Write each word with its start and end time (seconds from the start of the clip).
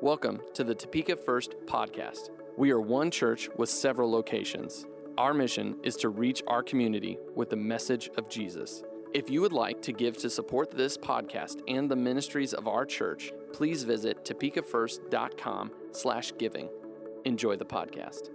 Welcome 0.00 0.40
to 0.54 0.62
the 0.62 0.76
Topeka 0.76 1.16
First 1.16 1.56
podcast. 1.66 2.30
We 2.56 2.70
are 2.70 2.80
one 2.80 3.10
church 3.10 3.48
with 3.56 3.68
several 3.68 4.08
locations. 4.08 4.86
Our 5.18 5.34
mission 5.34 5.74
is 5.82 5.96
to 5.96 6.08
reach 6.08 6.40
our 6.46 6.62
community 6.62 7.18
with 7.34 7.50
the 7.50 7.56
message 7.56 8.08
of 8.16 8.28
Jesus. 8.28 8.84
If 9.12 9.28
you 9.28 9.40
would 9.40 9.52
like 9.52 9.82
to 9.82 9.92
give 9.92 10.16
to 10.18 10.30
support 10.30 10.70
this 10.70 10.96
podcast 10.96 11.62
and 11.66 11.90
the 11.90 11.96
ministries 11.96 12.54
of 12.54 12.68
our 12.68 12.86
church, 12.86 13.32
please 13.52 13.82
visit 13.82 14.24
topekafirst.com 14.24 15.72
slash 15.90 16.32
giving. 16.38 16.68
Enjoy 17.24 17.56
the 17.56 17.66
podcast. 17.66 18.30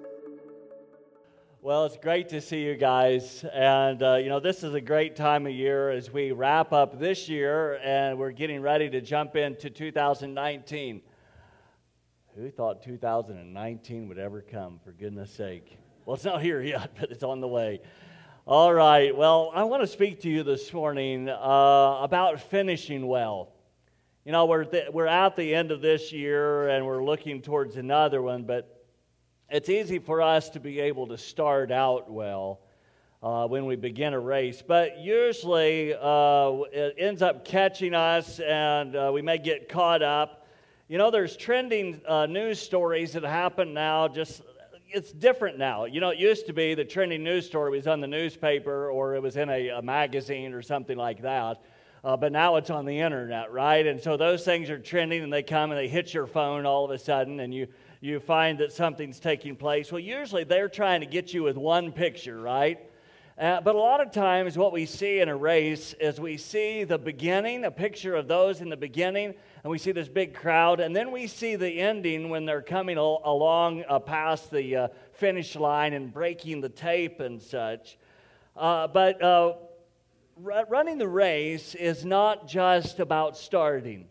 Well, 1.62 1.86
it's 1.86 1.96
great 1.96 2.28
to 2.28 2.42
see 2.42 2.62
you 2.62 2.76
guys. 2.76 3.46
And, 3.54 4.04
uh, 4.04 4.16
you 4.16 4.28
know, 4.28 4.42
this 4.42 4.66
is 4.66 4.74
a 4.74 4.82
great 4.82 5.16
time 5.16 5.48
of 5.48 5.54
year 5.54 5.92
as 5.92 6.12
we 6.12 6.34
wrap 6.34 6.74
up 6.74 7.00
this 7.00 7.30
year 7.30 7.80
and 7.82 8.20
we're 8.20 8.32
getting 8.32 8.62
ready 8.62 8.90
to 8.90 9.00
jump 9.00 9.38
into 9.38 9.70
2019. 9.70 11.02
Who 12.36 12.50
thought 12.50 12.82
2019 12.82 14.08
would 14.08 14.18
ever 14.18 14.42
come, 14.42 14.80
for 14.84 14.92
goodness 14.92 15.32
sake? 15.32 15.78
Well, 16.04 16.16
it's 16.16 16.26
not 16.26 16.42
here 16.42 16.62
yet, 16.62 16.90
but 17.00 17.12
it's 17.12 17.24
on 17.24 17.42
the 17.42 17.48
way. 17.48 17.80
All 18.48 18.74
right. 18.74 19.16
Well, 19.16 19.52
I 19.54 19.66
want 19.66 19.84
to 19.84 19.88
speak 19.88 20.22
to 20.22 20.30
you 20.30 20.42
this 20.42 20.74
morning 20.74 21.30
uh, 21.30 22.00
about 22.02 22.42
finishing 22.42 23.06
well. 23.06 23.52
You 24.26 24.32
know, 24.32 24.48
we're, 24.48 24.64
th- 24.64 24.90
we're 24.92 25.06
at 25.06 25.36
the 25.36 25.54
end 25.54 25.70
of 25.70 25.82
this 25.82 26.12
year 26.12 26.70
and 26.70 26.88
we're 26.88 27.04
looking 27.04 27.40
towards 27.40 27.78
another 27.78 28.20
one, 28.20 28.46
but 28.46 28.84
it's 29.48 29.70
easy 29.70 30.00
for 30.00 30.20
us 30.20 30.50
to 30.52 30.60
be 30.60 30.80
able 30.80 31.06
to 31.10 31.20
start 31.20 31.72
out 31.72 32.12
well. 32.12 32.62
Uh, 33.22 33.48
when 33.48 33.66
we 33.66 33.78
begin 33.78 34.14
a 34.14 34.20
race. 34.20 34.62
But 34.62 34.98
usually 34.98 35.94
uh, 35.94 36.52
it 36.74 36.96
ends 36.98 37.22
up 37.22 37.46
catching 37.46 37.94
us 37.94 38.42
and 38.42 38.98
uh, 38.98 39.12
we 39.14 39.22
may 39.22 39.38
get 39.38 39.70
caught 39.70 40.02
up 40.02 40.43
you 40.88 40.98
know, 40.98 41.12
there's 41.12 41.38
trending 41.38 42.02
uh, 42.08 42.26
news 42.26 42.60
stories 42.60 43.14
that 43.14 43.24
happen 43.24 43.74
now, 43.74 44.08
just 44.08 44.42
it's 44.90 45.12
different 45.12 45.58
now. 45.58 45.86
You 45.86 46.02
know, 46.02 46.10
it 46.10 46.20
used 46.20 46.46
to 46.48 46.54
be 46.54 46.76
the 46.76 46.86
trending 46.86 47.24
news 47.24 47.48
story 47.48 47.72
was 47.72 47.88
on 47.88 48.00
the 48.00 48.08
newspaper 48.08 48.90
or 48.90 49.16
it 49.16 49.22
was 49.22 49.38
in 49.38 49.50
a, 49.50 49.70
a 49.70 49.82
magazine 49.82 50.54
or 50.54 50.62
something 50.62 50.98
like 50.98 51.22
that. 51.24 51.62
Uh, 52.04 52.18
but 52.18 52.32
now 52.32 52.58
it's 52.58 52.70
on 52.70 52.86
the 52.86 53.00
internet, 53.00 53.52
right? 53.52 53.88
And 53.88 54.00
so 54.00 54.18
those 54.18 54.44
things 54.44 54.70
are 54.70 54.78
trending 54.78 55.24
and 55.24 55.32
they 55.32 55.42
come 55.42 55.72
and 55.72 55.80
they 55.80 55.88
hit 55.88 56.14
your 56.14 56.28
phone 56.28 56.66
all 56.66 56.86
of 56.86 56.92
a 56.92 56.98
sudden 56.98 57.40
and 57.40 57.54
you, 57.54 57.68
you 58.02 58.20
find 58.20 58.60
that 58.60 58.74
something's 58.74 59.20
taking 59.20 59.56
place. 59.56 59.92
Well, 59.92 60.00
usually 60.00 60.44
they're 60.44 60.70
trying 60.70 61.00
to 61.00 61.08
get 61.08 61.34
you 61.34 61.44
with 61.44 61.56
one 61.56 61.94
picture, 61.94 62.40
right? 62.40 62.78
Uh, 63.36 63.60
but 63.62 63.74
a 63.74 63.80
lot 63.80 64.00
of 64.00 64.12
times, 64.12 64.60
what 64.60 64.72
we 64.72 64.86
see 64.86 65.20
in 65.20 65.28
a 65.28 65.36
race 65.36 65.96
is 66.00 66.20
we 66.20 66.38
see 66.38 66.84
the 66.84 67.00
beginning, 67.00 67.66
a 67.66 67.72
picture 67.72 68.16
of 68.16 68.28
those 68.28 68.62
in 68.62 68.70
the 68.70 68.78
beginning, 68.78 69.34
and 69.64 69.72
we 69.72 69.80
see 69.80 69.92
this 69.92 70.08
big 70.08 70.36
crowd, 70.36 70.80
and 70.80 70.96
then 70.96 71.12
we 71.12 71.26
see 71.26 71.56
the 71.56 71.80
ending 71.80 72.30
when 72.30 72.46
they're 72.46 72.62
coming 72.62 72.96
al- 72.96 73.24
along 73.26 73.84
uh, 73.90 73.98
past 73.98 74.52
the 74.52 74.76
uh, 74.76 74.88
finish 75.14 75.56
line 75.56 75.94
and 75.94 76.14
breaking 76.14 76.62
the 76.62 76.70
tape 76.70 77.22
and 77.22 77.42
such. 77.42 77.98
Uh, 78.56 78.86
but 78.86 79.20
uh, 79.24 79.54
r- 80.46 80.66
running 80.70 81.00
the 81.00 81.08
race 81.08 81.74
is 81.74 82.06
not 82.06 82.48
just 82.48 83.00
about 83.00 83.36
starting. 83.36 84.06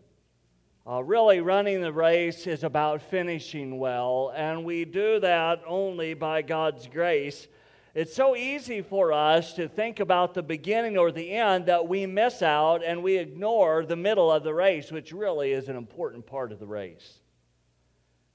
Uh, 0.85 1.01
really, 1.01 1.39
running 1.39 1.79
the 1.79 1.93
race 1.93 2.45
is 2.45 2.65
about 2.65 3.01
finishing 3.01 3.79
well, 3.79 4.33
and 4.35 4.65
we 4.65 4.83
do 4.83 5.17
that 5.21 5.61
only 5.65 6.13
by 6.13 6.41
God's 6.41 6.87
grace 6.87 7.47
it's 7.95 8.15
so 8.15 8.35
easy 8.35 8.81
for 8.81 9.13
us 9.13 9.53
to 9.53 9.67
think 9.67 9.99
about 9.99 10.33
the 10.33 10.41
beginning 10.41 10.97
or 10.97 11.11
the 11.11 11.31
end 11.31 11.67
that 11.67 11.87
we 11.87 12.07
miss 12.07 12.41
out 12.41 12.83
and 12.83 13.03
we 13.03 13.17
ignore 13.17 13.85
the 13.85 13.95
middle 13.95 14.31
of 14.31 14.43
the 14.43 14.53
race, 14.53 14.91
which 14.91 15.11
really 15.11 15.51
is 15.51 15.69
an 15.69 15.75
important 15.75 16.25
part 16.25 16.51
of 16.51 16.59
the 16.59 16.65
race. 16.65 17.19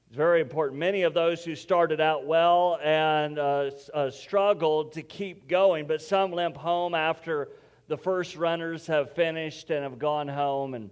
It's 0.06 0.16
very 0.16 0.40
important. 0.40 0.78
Many 0.78 1.02
of 1.02 1.12
those 1.12 1.44
who 1.44 1.56
started 1.56 2.00
out 2.00 2.24
well 2.24 2.78
and 2.84 3.36
uh, 3.36 3.70
uh, 3.92 4.10
struggled 4.10 4.92
to 4.92 5.02
keep 5.02 5.48
going, 5.48 5.88
but 5.88 6.00
some 6.00 6.32
limp 6.32 6.56
home 6.56 6.94
after 6.94 7.48
the 7.88 7.96
first 7.96 8.36
runners 8.36 8.86
have 8.86 9.12
finished 9.14 9.70
and 9.70 9.82
have 9.82 9.98
gone 9.98 10.28
home, 10.28 10.74
and 10.74 10.90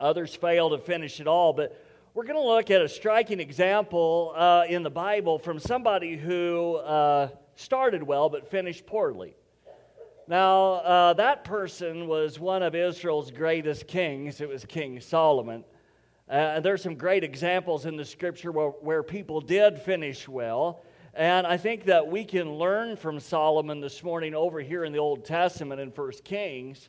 others 0.00 0.34
fail 0.34 0.70
to 0.70 0.78
finish 0.78 1.20
at 1.20 1.28
all. 1.28 1.52
But 1.52 1.80
we're 2.14 2.24
going 2.24 2.34
to 2.34 2.46
look 2.46 2.70
at 2.70 2.82
a 2.82 2.88
striking 2.88 3.38
example 3.38 4.34
uh, 4.34 4.64
in 4.68 4.82
the 4.82 4.90
Bible 4.90 5.38
from 5.38 5.58
somebody 5.58 6.16
who 6.16 6.76
uh, 6.76 7.28
started 7.56 8.02
well 8.02 8.28
but 8.28 8.48
finished 8.48 8.86
poorly. 8.86 9.34
Now, 10.28 10.74
uh, 10.74 11.12
that 11.14 11.44
person 11.44 12.08
was 12.08 12.40
one 12.40 12.62
of 12.62 12.74
Israel's 12.74 13.30
greatest 13.30 13.86
kings. 13.86 14.40
It 14.40 14.48
was 14.48 14.64
King 14.64 15.00
Solomon. 15.00 15.64
Uh, 16.28 16.58
there's 16.58 16.82
some 16.82 16.96
great 16.96 17.22
examples 17.22 17.86
in 17.86 17.96
the 17.96 18.04
scripture 18.04 18.50
where, 18.50 18.70
where 18.70 19.02
people 19.04 19.40
did 19.40 19.78
finish 19.78 20.26
well. 20.26 20.82
And 21.14 21.46
I 21.46 21.56
think 21.56 21.84
that 21.84 22.06
we 22.06 22.24
can 22.24 22.54
learn 22.54 22.96
from 22.96 23.20
Solomon 23.20 23.80
this 23.80 24.02
morning 24.02 24.34
over 24.34 24.60
here 24.60 24.84
in 24.84 24.92
the 24.92 24.98
Old 24.98 25.24
Testament 25.24 25.80
in 25.80 25.92
First 25.92 26.24
Kings. 26.24 26.88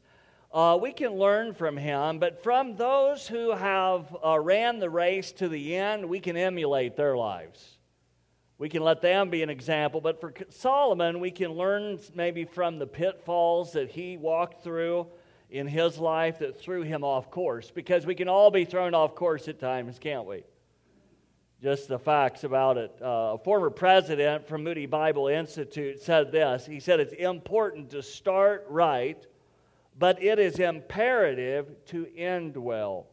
Uh, 0.52 0.78
we 0.82 0.92
can 0.92 1.14
learn 1.14 1.54
from 1.54 1.78
him, 1.78 2.20
but 2.20 2.42
from 2.42 2.76
those 2.76 3.28
who 3.28 3.52
have 3.52 4.16
uh, 4.26 4.40
ran 4.40 4.80
the 4.80 4.90
race 4.90 5.32
to 5.34 5.48
the 5.48 5.76
end, 5.76 6.04
we 6.06 6.20
can 6.20 6.36
emulate 6.36 6.96
their 6.96 7.16
lives. 7.16 7.77
We 8.60 8.70
can 8.70 8.84
let 8.84 9.02
them 9.02 9.30
be 9.30 9.44
an 9.44 9.50
example. 9.50 10.02
But 10.02 10.20
for 10.20 10.34
Solomon, 10.50 11.20
we 11.20 11.32
can 11.32 11.52
learn 11.52 12.00
maybe 12.16 12.46
from 12.46 12.80
the 12.80 12.88
pitfalls 12.88 13.74
that 13.74 13.90
he 13.90 14.18
walked 14.18 14.64
through 14.64 15.08
in 15.50 15.68
his 15.68 15.98
life 15.98 16.40
that 16.40 16.60
threw 16.60 16.82
him 16.82 17.04
off 17.04 17.30
course. 17.30 17.72
Because 17.72 18.06
we 18.06 18.16
can 18.16 18.28
all 18.28 18.50
be 18.50 18.66
thrown 18.66 18.94
off 18.94 19.16
course 19.16 19.48
at 19.48 19.60
times, 19.60 20.00
can't 20.00 20.26
we? 20.26 20.44
Just 21.62 21.88
the 21.88 21.98
facts 21.98 22.44
about 22.44 22.78
it. 22.78 22.96
Uh, 23.02 23.34
a 23.34 23.38
former 23.44 23.70
president 23.70 24.48
from 24.48 24.64
Moody 24.64 24.86
Bible 24.86 25.28
Institute 25.28 26.00
said 26.02 26.32
this 26.32 26.66
He 26.66 26.80
said, 26.80 27.00
It's 27.00 27.14
important 27.14 27.92
to 27.92 28.04
start 28.04 28.66
right, 28.70 29.24
but 29.98 30.22
it 30.22 30.38
is 30.38 30.60
imperative 30.60 31.68
to 31.88 32.08
end 32.16 32.56
well. 32.56 33.08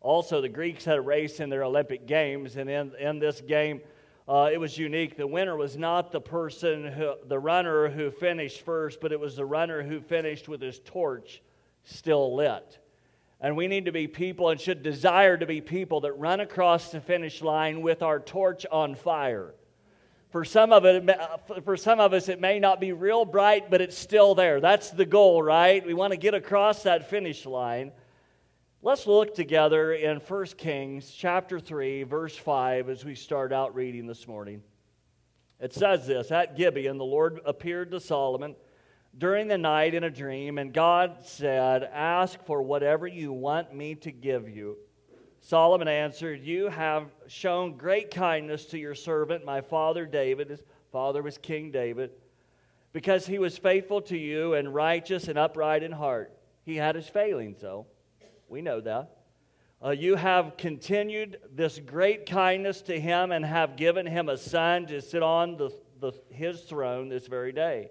Also, 0.00 0.40
the 0.40 0.48
Greeks 0.48 0.84
had 0.84 0.98
a 0.98 1.00
race 1.00 1.40
in 1.40 1.48
their 1.48 1.64
Olympic 1.64 2.06
Games, 2.06 2.56
and 2.56 2.68
in, 2.70 2.94
in 3.00 3.18
this 3.18 3.40
game, 3.40 3.80
uh, 4.28 4.50
it 4.52 4.58
was 4.58 4.76
unique. 4.76 5.16
The 5.16 5.26
winner 5.26 5.56
was 5.56 5.78
not 5.78 6.12
the 6.12 6.20
person, 6.20 6.86
who, 6.86 7.14
the 7.26 7.38
runner 7.38 7.88
who 7.88 8.10
finished 8.10 8.60
first, 8.60 9.00
but 9.00 9.10
it 9.10 9.18
was 9.18 9.36
the 9.36 9.44
runner 9.46 9.82
who 9.82 10.00
finished 10.00 10.48
with 10.48 10.60
his 10.60 10.80
torch 10.80 11.40
still 11.84 12.36
lit. 12.36 12.78
And 13.40 13.56
we 13.56 13.68
need 13.68 13.86
to 13.86 13.92
be 13.92 14.06
people 14.06 14.50
and 14.50 14.60
should 14.60 14.82
desire 14.82 15.38
to 15.38 15.46
be 15.46 15.62
people 15.62 16.02
that 16.02 16.12
run 16.12 16.40
across 16.40 16.90
the 16.90 17.00
finish 17.00 17.40
line 17.40 17.80
with 17.80 18.02
our 18.02 18.20
torch 18.20 18.66
on 18.70 18.94
fire. 18.94 19.54
For 20.30 20.44
some 20.44 20.74
of 20.74 20.84
it, 20.84 21.08
for 21.64 21.78
some 21.78 21.98
of 21.98 22.12
us, 22.12 22.28
it 22.28 22.38
may 22.38 22.58
not 22.58 22.80
be 22.80 22.92
real 22.92 23.24
bright, 23.24 23.70
but 23.70 23.80
it's 23.80 23.96
still 23.96 24.34
there. 24.34 24.60
That's 24.60 24.90
the 24.90 25.06
goal, 25.06 25.42
right? 25.42 25.86
We 25.86 25.94
want 25.94 26.12
to 26.12 26.18
get 26.18 26.34
across 26.34 26.82
that 26.82 27.08
finish 27.08 27.46
line. 27.46 27.92
Let's 28.80 29.08
look 29.08 29.34
together 29.34 29.92
in 29.92 30.18
1 30.18 30.44
Kings 30.56 31.10
chapter 31.10 31.58
3, 31.58 32.04
verse 32.04 32.36
5, 32.36 32.88
as 32.88 33.04
we 33.04 33.16
start 33.16 33.52
out 33.52 33.74
reading 33.74 34.06
this 34.06 34.28
morning. 34.28 34.62
It 35.58 35.74
says 35.74 36.06
this 36.06 36.30
At 36.30 36.56
Gibeon, 36.56 36.96
the 36.96 37.04
Lord 37.04 37.40
appeared 37.44 37.90
to 37.90 37.98
Solomon 37.98 38.54
during 39.18 39.48
the 39.48 39.58
night 39.58 39.94
in 39.94 40.04
a 40.04 40.10
dream, 40.10 40.58
and 40.58 40.72
God 40.72 41.16
said, 41.24 41.90
Ask 41.92 42.40
for 42.44 42.62
whatever 42.62 43.08
you 43.08 43.32
want 43.32 43.74
me 43.74 43.96
to 43.96 44.12
give 44.12 44.48
you. 44.48 44.76
Solomon 45.40 45.88
answered, 45.88 46.44
You 46.44 46.68
have 46.68 47.10
shown 47.26 47.76
great 47.76 48.12
kindness 48.12 48.66
to 48.66 48.78
your 48.78 48.94
servant, 48.94 49.44
my 49.44 49.60
father 49.60 50.06
David. 50.06 50.50
His 50.50 50.62
father 50.92 51.20
was 51.20 51.36
King 51.36 51.72
David, 51.72 52.12
because 52.92 53.26
he 53.26 53.40
was 53.40 53.58
faithful 53.58 54.00
to 54.02 54.16
you 54.16 54.54
and 54.54 54.72
righteous 54.72 55.26
and 55.26 55.36
upright 55.36 55.82
in 55.82 55.90
heart. 55.90 56.32
He 56.64 56.76
had 56.76 56.94
his 56.94 57.08
failings, 57.08 57.60
though. 57.60 57.88
We 58.48 58.62
know 58.62 58.80
that. 58.80 59.16
Uh, 59.84 59.90
you 59.90 60.16
have 60.16 60.56
continued 60.56 61.38
this 61.54 61.78
great 61.78 62.26
kindness 62.26 62.82
to 62.82 62.98
him 62.98 63.30
and 63.30 63.44
have 63.44 63.76
given 63.76 64.06
him 64.06 64.28
a 64.28 64.36
son 64.36 64.86
to 64.86 65.00
sit 65.00 65.22
on 65.22 65.56
the, 65.56 65.70
the, 66.00 66.12
his 66.30 66.62
throne 66.62 67.08
this 67.08 67.26
very 67.26 67.52
day. 67.52 67.90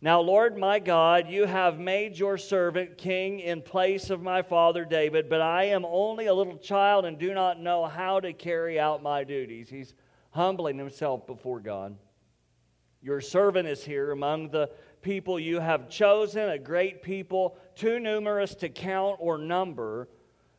Now, 0.00 0.20
Lord 0.20 0.56
my 0.58 0.78
God, 0.78 1.28
you 1.28 1.46
have 1.46 1.80
made 1.80 2.18
your 2.18 2.36
servant 2.36 2.98
king 2.98 3.40
in 3.40 3.62
place 3.62 4.10
of 4.10 4.22
my 4.22 4.42
father 4.42 4.84
David, 4.84 5.28
but 5.28 5.40
I 5.40 5.64
am 5.64 5.84
only 5.86 6.26
a 6.26 6.34
little 6.34 6.58
child 6.58 7.06
and 7.06 7.18
do 7.18 7.32
not 7.32 7.58
know 7.58 7.86
how 7.86 8.20
to 8.20 8.32
carry 8.32 8.78
out 8.78 9.02
my 9.02 9.24
duties. 9.24 9.70
He's 9.70 9.94
humbling 10.30 10.78
himself 10.78 11.26
before 11.26 11.60
God. 11.60 11.96
Your 13.00 13.20
servant 13.20 13.66
is 13.66 13.82
here 13.82 14.12
among 14.12 14.50
the 14.50 14.70
people 15.06 15.38
you 15.38 15.60
have 15.60 15.88
chosen, 15.88 16.48
a 16.48 16.58
great 16.58 17.00
people, 17.00 17.56
too 17.76 18.00
numerous 18.00 18.56
to 18.56 18.68
count 18.68 19.14
or 19.20 19.38
number. 19.38 20.08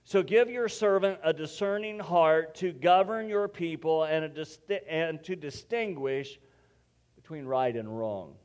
So 0.06 0.24
give 0.24 0.50
your 0.50 0.70
servant 0.70 1.20
a 1.22 1.34
discerning 1.34 2.00
heart 2.00 2.56
to 2.56 2.72
govern 2.72 3.28
your 3.28 3.50
people 3.50 4.06
and, 4.06 4.48
and 4.88 5.22
to 5.26 5.36
distinguish 5.36 6.40
between 7.18 7.44
right 7.44 7.76
and 7.76 8.00
wrong. 8.00 8.36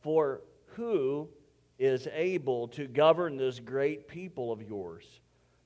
For 0.00 0.42
who 0.74 1.30
is 1.78 2.06
able 2.12 2.68
to 2.68 2.86
govern 2.86 3.38
this 3.38 3.60
great 3.60 4.08
people 4.08 4.52
of 4.52 4.60
yours? 4.60 5.06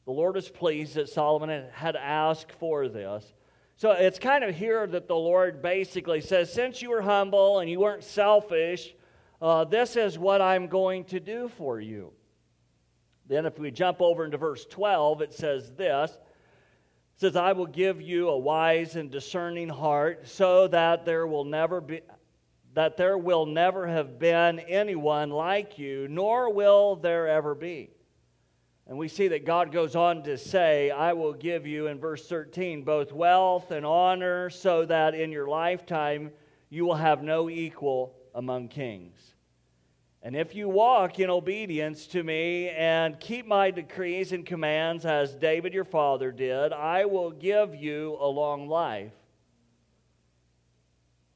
The 0.04 0.12
Lord 0.12 0.36
is 0.36 0.48
pleased 0.48 0.94
that 0.94 1.08
Solomon 1.08 1.64
had 1.72 1.96
asked 1.96 2.52
for 2.52 2.88
this. 2.88 3.34
So 3.74 3.90
it's 3.90 4.20
kind 4.20 4.44
of 4.44 4.54
here 4.54 4.86
that 4.86 5.08
the 5.08 5.16
Lord 5.16 5.62
basically 5.62 6.20
says, 6.20 6.52
Since 6.52 6.80
you 6.80 6.90
were 6.90 7.02
humble 7.02 7.58
and 7.58 7.68
you 7.68 7.80
weren't 7.80 8.04
selfish, 8.04 8.94
uh, 9.42 9.64
this 9.64 9.96
is 9.96 10.16
what 10.20 10.40
I'm 10.40 10.68
going 10.68 11.04
to 11.06 11.18
do 11.18 11.50
for 11.58 11.80
you. 11.80 12.12
Then, 13.26 13.44
if 13.44 13.58
we 13.58 13.72
jump 13.72 14.00
over 14.00 14.24
into 14.24 14.38
verse 14.38 14.64
12, 14.66 15.20
it 15.20 15.34
says 15.34 15.72
this 15.72 16.12
it 16.12 17.20
says, 17.20 17.34
I 17.34 17.52
will 17.52 17.66
give 17.66 18.00
you 18.00 18.28
a 18.28 18.38
wise 18.38 18.94
and 18.94 19.10
discerning 19.10 19.68
heart 19.68 20.28
so 20.28 20.68
that 20.68 21.04
there 21.04 21.26
will 21.26 21.44
never 21.44 21.80
be. 21.80 22.00
That 22.74 22.96
there 22.96 23.18
will 23.18 23.44
never 23.44 23.86
have 23.86 24.18
been 24.18 24.60
anyone 24.60 25.28
like 25.28 25.76
you, 25.76 26.06
nor 26.08 26.50
will 26.50 26.96
there 26.96 27.28
ever 27.28 27.54
be. 27.54 27.90
And 28.86 28.96
we 28.96 29.08
see 29.08 29.28
that 29.28 29.44
God 29.44 29.72
goes 29.72 29.94
on 29.94 30.22
to 30.22 30.38
say, 30.38 30.90
I 30.90 31.12
will 31.12 31.34
give 31.34 31.66
you, 31.66 31.88
in 31.88 31.98
verse 31.98 32.26
13, 32.26 32.82
both 32.82 33.12
wealth 33.12 33.72
and 33.72 33.84
honor, 33.84 34.48
so 34.48 34.86
that 34.86 35.14
in 35.14 35.32
your 35.32 35.48
lifetime 35.48 36.30
you 36.70 36.86
will 36.86 36.94
have 36.94 37.22
no 37.22 37.50
equal 37.50 38.14
among 38.34 38.68
kings. 38.68 39.31
And 40.24 40.36
if 40.36 40.54
you 40.54 40.69
walk 40.69 41.19
in 41.19 41.30
obedience 41.30 42.06
to 42.08 42.22
me 42.22 42.69
and 42.69 43.19
keep 43.19 43.44
my 43.44 43.72
decrees 43.72 44.32
and 44.32 44.46
commands 44.46 45.04
as 45.04 45.34
David 45.34 45.74
your 45.74 45.84
father 45.84 46.30
did, 46.30 46.72
I 46.72 47.06
will 47.06 47.32
give 47.32 47.74
you 47.74 48.16
a 48.20 48.28
long 48.28 48.69
life. 48.69 49.12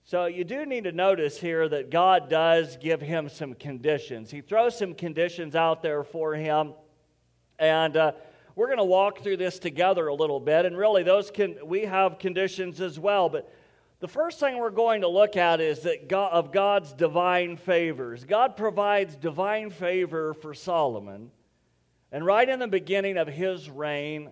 So 0.05 0.27
you 0.27 0.45
do 0.45 0.65
need 0.65 0.85
to 0.85 0.93
notice 0.93 1.41
here 1.41 1.69
that 1.69 1.91
God 1.91 2.31
does 2.31 2.77
give 2.77 3.01
him 3.01 3.29
some 3.29 3.55
conditions. 3.55 4.31
He 4.31 4.41
throws 4.41 4.79
some 4.79 4.95
conditions 4.95 5.57
out 5.57 5.83
there 5.83 6.05
for 6.05 6.35
him 6.35 6.75
and 7.59 7.97
uh, 7.97 8.13
we're 8.55 8.67
going 8.67 8.79
to 8.79 8.85
walk 8.85 9.23
through 9.23 9.37
this 9.37 9.59
together 9.59 10.07
a 10.07 10.15
little 10.15 10.41
bit. 10.41 10.65
And 10.65 10.77
really, 10.77 11.03
those 11.03 11.31
can 11.31 11.57
we 11.65 11.83
have 11.83 12.19
conditions 12.19 12.81
as 12.81 12.99
well. 12.99 13.29
But 13.29 13.53
the 13.99 14.09
first 14.09 14.41
thing 14.41 14.59
we're 14.59 14.71
going 14.71 15.01
to 15.01 15.09
look 15.09 15.37
at 15.37 15.61
is 15.61 15.81
that 15.81 16.09
God, 16.09 16.33
of 16.33 16.53
God's 16.53 16.93
divine 16.93 17.57
favors. 17.57 18.25
God 18.25 18.57
provides 18.57 19.17
divine 19.17 19.71
favor 19.71 20.35
for 20.35 20.53
Solomon. 20.53 21.31
And 22.13 22.25
right 22.25 22.49
in 22.49 22.59
the 22.59 22.69
beginning 22.69 23.17
of 23.17 23.27
his 23.27 23.71
reign, 23.71 24.31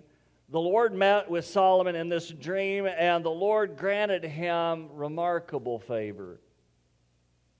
the 0.50 0.60
Lord 0.60 0.94
met 0.94 1.30
with 1.30 1.46
Solomon 1.46 1.96
in 1.96 2.08
this 2.08 2.28
dream, 2.28 2.86
and 2.86 3.24
the 3.24 3.30
Lord 3.30 3.76
granted 3.76 4.24
him 4.24 4.88
remarkable 4.92 5.78
favor. 5.78 6.40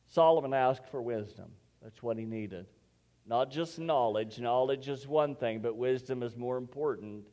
Solomon 0.09 0.53
asked 0.53 0.89
for 0.91 1.00
wisdom. 1.00 1.50
That's 1.83 2.03
what 2.03 2.19
he 2.19 2.25
needed. 2.25 2.67
Not 3.27 3.50
just 3.50 3.79
knowledge. 3.79 4.39
Knowledge 4.39 4.89
is 4.89 5.09
one 5.09 5.35
thing, 5.35 5.61
but 5.61 5.77
wisdom 5.77 6.23
is 6.23 6.37
more 6.37 6.59
important. 6.59 7.25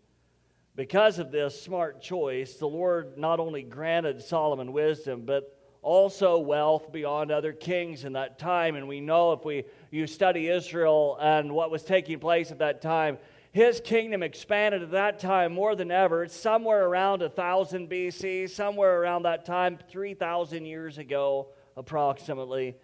Because 0.76 1.20
of 1.20 1.32
this 1.32 1.62
smart 1.62 2.02
choice, 2.02 2.56
the 2.56 2.68
Lord 2.68 3.18
not 3.18 3.40
only 3.40 3.62
granted 3.62 4.22
Solomon 4.22 4.72
wisdom, 4.72 5.24
but 5.26 5.58
also 5.82 6.38
wealth 6.38 6.92
beyond 6.92 7.32
other 7.32 7.54
kings 7.54 8.06
in 8.06 8.14
that 8.14 8.40
time. 8.40 8.76
And 8.76 8.88
we 8.88 9.02
know 9.02 9.34
if 9.34 9.44
we 9.44 9.66
you 9.90 10.08
study 10.08 10.48
Israel 10.48 11.18
and 11.20 11.52
what 11.54 11.72
was 11.72 11.84
taking 11.84 12.20
place 12.20 12.52
at 12.52 12.60
that 12.60 12.82
time, 12.82 13.18
his 13.52 13.82
kingdom 13.82 14.24
expanded 14.24 14.82
at 14.82 14.92
that 14.92 15.20
time 15.20 15.52
more 15.52 15.76
than 15.76 15.92
ever. 15.92 16.24
It's 16.24 16.36
somewhere 16.36 16.86
around 16.86 17.22
1000 17.22 17.90
BC, 17.90 18.50
somewhere 18.50 19.02
around 19.02 19.24
that 19.24 19.46
time, 19.46 19.78
3,000 19.90 20.66
years 20.66 20.98
ago, 20.98 21.50
approximately. 21.76 22.78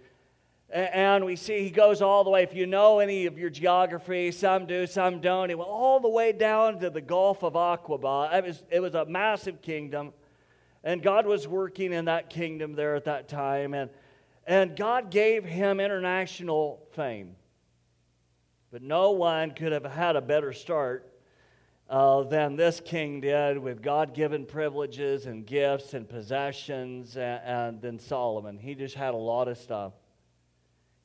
And 0.70 1.24
we 1.24 1.38
see 1.38 1.64
he 1.64 1.70
goes 1.70 2.02
all 2.02 2.26
the 2.26 2.30
way. 2.30 2.44
If 2.44 2.54
you 2.54 2.68
know 2.68 3.00
any 3.00 3.26
of 3.26 3.38
your 3.38 3.50
geography, 3.50 4.32
some 4.32 4.66
do, 4.66 4.86
some 4.86 5.22
don't. 5.22 5.48
He 5.48 5.56
went 5.56 5.70
all 5.70 6.02
the 6.02 6.10
way 6.10 6.34
down 6.34 6.80
to 6.80 6.90
the 6.90 7.00
Gulf 7.00 7.44
of 7.44 7.54
Aqaba. 7.54 8.34
It 8.34 8.44
was, 8.44 8.64
it 8.70 8.80
was 8.82 8.94
a 8.94 9.06
massive 9.06 9.62
kingdom. 9.62 10.12
And 10.84 11.02
God 11.02 11.26
was 11.26 11.48
working 11.48 11.94
in 11.94 12.06
that 12.06 12.30
kingdom 12.30 12.74
there 12.74 12.96
at 12.96 13.06
that 13.06 13.30
time. 13.30 13.74
And, 13.74 13.90
and 14.46 14.76
God 14.76 15.10
gave 15.10 15.46
him 15.46 15.80
international 15.80 16.86
fame. 16.92 17.36
But 18.70 18.82
no 18.82 19.12
one 19.12 19.52
could 19.52 19.72
have 19.72 19.86
had 19.86 20.18
a 20.18 20.22
better 20.22 20.52
start 20.52 21.10
uh, 21.90 22.24
than 22.24 22.58
this 22.58 22.82
king 22.84 23.22
did 23.22 23.58
with 23.58 23.82
God 23.82 24.14
given 24.14 24.46
privileges 24.46 25.26
and 25.26 25.46
gifts 25.46 25.94
and 25.94 26.08
possessions 26.08 27.16
and, 27.16 27.42
and 27.46 27.82
than 27.82 27.98
Solomon. 28.00 28.58
He 28.58 28.76
just 28.76 28.96
had 28.96 29.14
a 29.14 29.18
lot 29.18 29.48
of 29.48 29.58
stuff. 29.58 29.94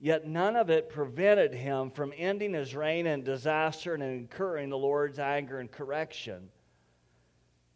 Yet 0.04 0.26
none 0.26 0.56
of 0.56 0.69
it 0.69 0.88
prevented 0.88 1.54
him 1.54 1.88
from 1.93 2.12
ending 2.16 2.54
his 2.54 2.75
reign 2.75 3.06
in 3.06 3.22
disaster 3.22 3.94
and 3.94 4.02
incurring 4.02 4.69
the 4.69 4.76
Lord's 4.76 5.20
anger 5.20 5.60
and 5.60 5.70
correction. 5.70 6.49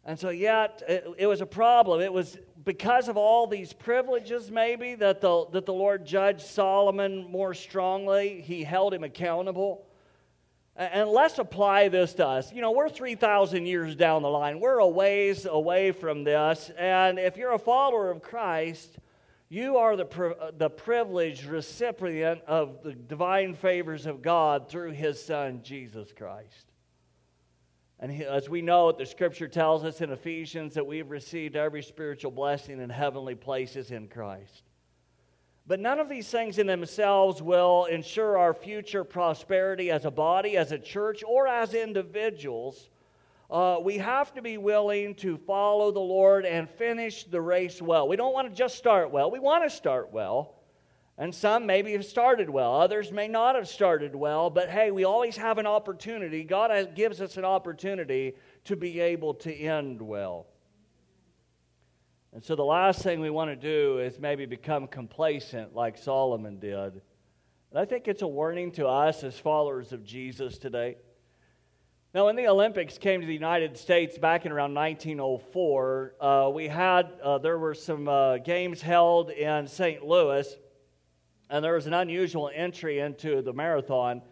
And 0.03 0.19
so, 0.19 0.27
yet, 0.27 0.83
it, 0.89 1.07
it, 1.19 1.25
was 1.25 1.39
a 1.39 1.45
problem. 1.45 2.01
It 2.01 2.11
was 2.11 2.37
because 2.65 3.07
of 3.07 3.15
all 3.15 3.47
these 3.47 3.71
privileges, 3.71 4.51
maybe, 4.51 4.95
that 4.95 5.21
the, 5.21 5.45
that 5.53 5.65
the 5.65 5.73
Lord 5.73 6.05
judged 6.05 6.41
Solomon 6.41 7.31
more 7.31 7.53
strongly. 7.53 8.41
He 8.41 8.61
held 8.61 8.93
him 8.93 9.05
accountable. 9.05 9.85
And 10.75 11.07
let's 11.07 11.39
apply 11.39 11.87
this 11.87 12.13
to 12.15 12.27
us. 12.27 12.51
You 12.51 12.59
know, 12.59 12.71
we're 12.71 12.89
3,000 12.89 13.65
years 13.65 13.95
down 13.95 14.21
the 14.21 14.27
line, 14.27 14.59
we're 14.59 14.79
a 14.79 14.87
ways 14.87 15.45
away 15.45 15.93
from 15.93 16.25
this. 16.25 16.71
And 16.77 17.19
if 17.19 17.37
you're 17.37 17.53
a 17.53 17.59
follower 17.59 18.11
of 18.11 18.21
Christ, 18.21 18.97
you 19.49 19.77
are 19.77 19.95
the, 19.95 20.05
uh, 20.05 20.51
the 20.57 20.69
privileged 20.69 21.45
recipient 21.45 22.41
of 22.47 22.83
the 22.83 22.93
divine 22.93 23.53
favors 23.53 24.05
of 24.05 24.21
God 24.21 24.69
through 24.69 24.91
his 24.91 25.23
Son, 25.23 25.61
Jesus 25.63 26.11
Christ. 26.11 26.71
And 27.99 28.11
he, 28.11 28.25
as 28.25 28.49
we 28.49 28.61
know, 28.61 28.91
the 28.91 29.05
scripture 29.05 29.47
tells 29.47 29.83
us 29.83 30.01
in 30.01 30.11
Ephesians 30.11 30.73
that 30.73 30.85
we've 30.85 31.09
received 31.09 31.55
every 31.55 31.81
spiritual 31.81 32.31
blessing 32.31 32.81
in 32.81 32.89
heavenly 32.89 33.35
places 33.35 33.91
in 33.91 34.07
Christ. 34.07 34.63
But 35.65 35.79
none 35.79 35.99
of 35.99 36.07
these 36.07 36.29
things 36.29 36.59
in 36.59 36.67
themselves 36.67 37.41
will 37.41 37.85
ensure 37.85 38.37
our 38.37 38.53
future 38.53 39.03
prosperity 39.03 39.91
as 39.91 40.05
a 40.05 40.11
body, 40.11 40.57
as 40.57 40.71
a 40.71 40.79
church, 40.79 41.23
or 41.27 41.47
as 41.47 41.73
individuals 41.73 42.89
uh, 43.49 43.77
we 43.81 43.97
have 43.97 44.33
to 44.33 44.41
be 44.41 44.57
willing 44.57 45.15
to 45.15 45.37
follow 45.37 45.91
the 45.91 45.99
Lord 45.99 46.45
and 46.45 46.69
finish 46.69 47.23
the 47.23 47.41
race 47.41 47.81
well. 47.81 48.07
We 48.07 48.17
don't 48.17 48.33
want 48.33 48.49
to 48.49 48.53
just 48.53 48.77
start 48.77 49.11
well, 49.11 49.31
we 49.31 49.39
want 49.39 49.63
to 49.63 49.69
start 49.69 50.11
well. 50.11 50.53
And 51.19 51.33
some 51.33 51.65
maybe 51.65 51.93
have 51.93 52.05
started 52.05 52.47
well, 52.47 52.75
others 52.75 53.11
may 53.11 53.27
not 53.27 53.55
have 53.55 53.67
started 53.67 54.15
well, 54.15 54.51
but 54.51 54.69
hey, 54.69 54.91
we 54.91 55.03
always 55.03 55.35
have 55.37 55.57
an 55.57 55.65
opportunity. 55.65 56.43
God 56.43 56.69
has, 56.69 56.87
gives 56.93 57.21
us 57.21 57.37
an 57.37 57.45
opportunity 57.45 58.35
to 58.65 58.75
be 58.75 58.99
able 58.99 59.33
to 59.35 59.51
end 59.51 59.99
well. 59.99 60.45
And 62.33 62.43
so 62.43 62.55
the 62.55 62.63
last 62.63 63.01
thing 63.01 63.19
we 63.19 63.31
want 63.31 63.49
to 63.49 63.55
do 63.55 63.97
is 63.97 64.19
maybe 64.19 64.45
become 64.45 64.85
complacent 64.85 65.73
like 65.73 65.97
Solomon 65.97 66.59
did. 66.59 67.01
And 67.71 67.79
I 67.79 67.85
think 67.85 68.07
it's 68.07 68.21
a 68.21 68.27
warning 68.27 68.71
to 68.73 68.85
us 68.85 69.23
as 69.23 69.39
followers 69.39 69.93
of 69.93 70.03
Jesus 70.03 70.59
today. 70.59 70.97
Now, 72.17 72.25
when 72.25 72.35
the 72.35 72.47
Olympics 72.47 72.97
came 72.97 73.21
to 73.21 73.27
the 73.27 73.33
United 73.35 73.77
States 73.77 74.17
back 74.17 74.47
in 74.47 74.51
around 74.51 74.73
1904, 74.73 76.15
uh, 76.19 76.49
we 76.51 76.67
had 76.67 77.11
uh, 77.21 77.37
there 77.37 77.59
were 77.59 77.75
some 77.75 78.07
uh, 78.07 78.39
games 78.39 78.81
held 78.81 79.29
in 79.29 79.67
St. 79.67 80.03
Louis, 80.03 80.51
and 81.51 81.63
there 81.63 81.75
was 81.75 81.85
an 81.85 81.93
unusual 81.93 82.49
entry 82.51 83.01
into 83.01 83.43
the 83.43 83.53
marathon. 83.53 84.23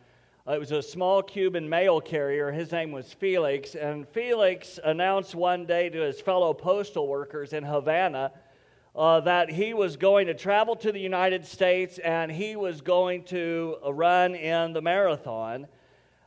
Uh, 0.47 0.53
it 0.53 0.59
was 0.59 0.71
a 0.71 0.81
small 0.81 1.21
Cuban 1.21 1.69
mail 1.69 2.01
carrier. 2.01 2.51
His 2.51 2.71
name 2.71 2.91
was 2.91 3.13
Felix, 3.13 3.75
and 3.75 4.07
Felix 4.07 4.79
announced 4.83 5.35
one 5.35 5.67
day 5.67 5.87
to 5.87 5.99
his 5.99 6.19
fellow 6.19 6.55
postal 6.55 7.07
workers 7.07 7.53
in 7.53 7.63
Havana 7.63 8.31
uh, 8.95 9.19
that 9.19 9.51
he 9.51 9.75
was 9.75 9.95
going 9.95 10.25
to 10.25 10.33
travel 10.33 10.75
to 10.77 10.91
the 10.91 10.99
United 10.99 11.45
States 11.45 11.99
and 11.99 12.31
he 12.31 12.55
was 12.55 12.81
going 12.81 13.25
to 13.25 13.75
run 13.85 14.33
in 14.33 14.73
the 14.73 14.81
marathon. 14.81 15.67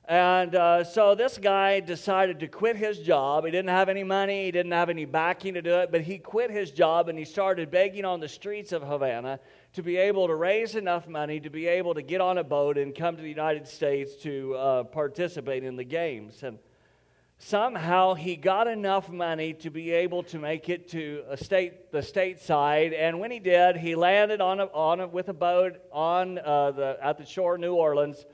And 0.08 0.54
uh, 0.54 0.84
so 0.84 1.14
this 1.14 1.36
guy 1.36 1.80
decided 1.80 2.40
to 2.40 2.48
quit 2.48 2.76
his 2.76 2.98
job. 2.98 3.44
He 3.44 3.50
didn't 3.50 3.68
have 3.68 3.90
any 3.90 4.04
money, 4.04 4.46
he 4.46 4.50
didn't 4.50 4.72
have 4.72 4.88
any 4.88 5.04
backing 5.04 5.52
to 5.52 5.60
do 5.60 5.74
it, 5.74 5.92
but 5.92 6.00
he 6.00 6.16
quit 6.16 6.50
his 6.50 6.70
job 6.70 7.10
and 7.10 7.18
he 7.18 7.26
started 7.26 7.70
begging 7.70 8.06
on 8.06 8.18
the 8.18 8.28
streets 8.28 8.72
of 8.72 8.82
Havana 8.82 9.38
to 9.74 9.82
be 9.82 9.98
able 9.98 10.26
to 10.26 10.34
raise 10.34 10.76
enough 10.76 11.06
money 11.06 11.40
to 11.40 11.50
be 11.50 11.66
able 11.66 11.92
to 11.92 12.00
get 12.00 12.22
on 12.22 12.38
a 12.38 12.44
boat 12.44 12.78
and 12.78 12.94
come 12.94 13.16
to 13.16 13.22
the 13.22 13.28
United 13.28 13.68
States 13.68 14.14
to 14.22 14.54
uh, 14.54 14.84
participate 14.84 15.62
in 15.62 15.76
the 15.76 15.84
games. 15.84 16.42
And 16.42 16.58
somehow 17.36 18.14
he 18.14 18.34
got 18.34 18.66
enough 18.66 19.10
money 19.10 19.52
to 19.52 19.68
be 19.68 19.90
able 19.90 20.22
to 20.22 20.38
make 20.38 20.70
it 20.70 20.88
to 20.92 21.22
state, 21.36 21.92
the 21.92 22.00
state 22.00 22.40
side. 22.40 22.94
And 22.94 23.20
when 23.20 23.30
he 23.30 23.40
did, 23.40 23.76
he 23.76 23.94
landed 23.94 24.40
on 24.40 24.58
a, 24.58 24.64
on 24.68 25.00
a, 25.00 25.06
with 25.06 25.28
a 25.28 25.34
boat 25.34 25.76
on 25.92 26.38
uh, 26.38 26.70
the, 26.70 26.98
at 27.02 27.18
the 27.18 27.26
shore 27.26 27.56
of 27.56 27.60
New 27.60 27.74
Orleans 27.74 28.24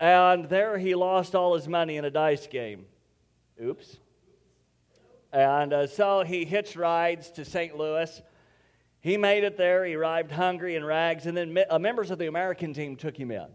and 0.00 0.46
there 0.48 0.78
he 0.78 0.94
lost 0.94 1.34
all 1.34 1.54
his 1.54 1.68
money 1.68 1.98
in 1.98 2.04
a 2.04 2.10
dice 2.10 2.46
game. 2.46 2.86
Oops. 3.62 3.98
And 5.32 5.72
uh, 5.72 5.86
so 5.86 6.24
he 6.24 6.44
hitched 6.44 6.74
rides 6.74 7.30
to 7.32 7.44
St. 7.44 7.76
Louis. 7.76 8.20
He 9.00 9.16
made 9.16 9.44
it 9.44 9.56
there. 9.56 9.84
He 9.84 9.94
arrived 9.94 10.32
hungry 10.32 10.74
and 10.74 10.84
rags, 10.84 11.26
and 11.26 11.36
then 11.36 11.56
uh, 11.68 11.78
members 11.78 12.10
of 12.10 12.18
the 12.18 12.26
American 12.26 12.74
team 12.74 12.96
took 12.96 13.16
him 13.16 13.30
in. 13.30 13.46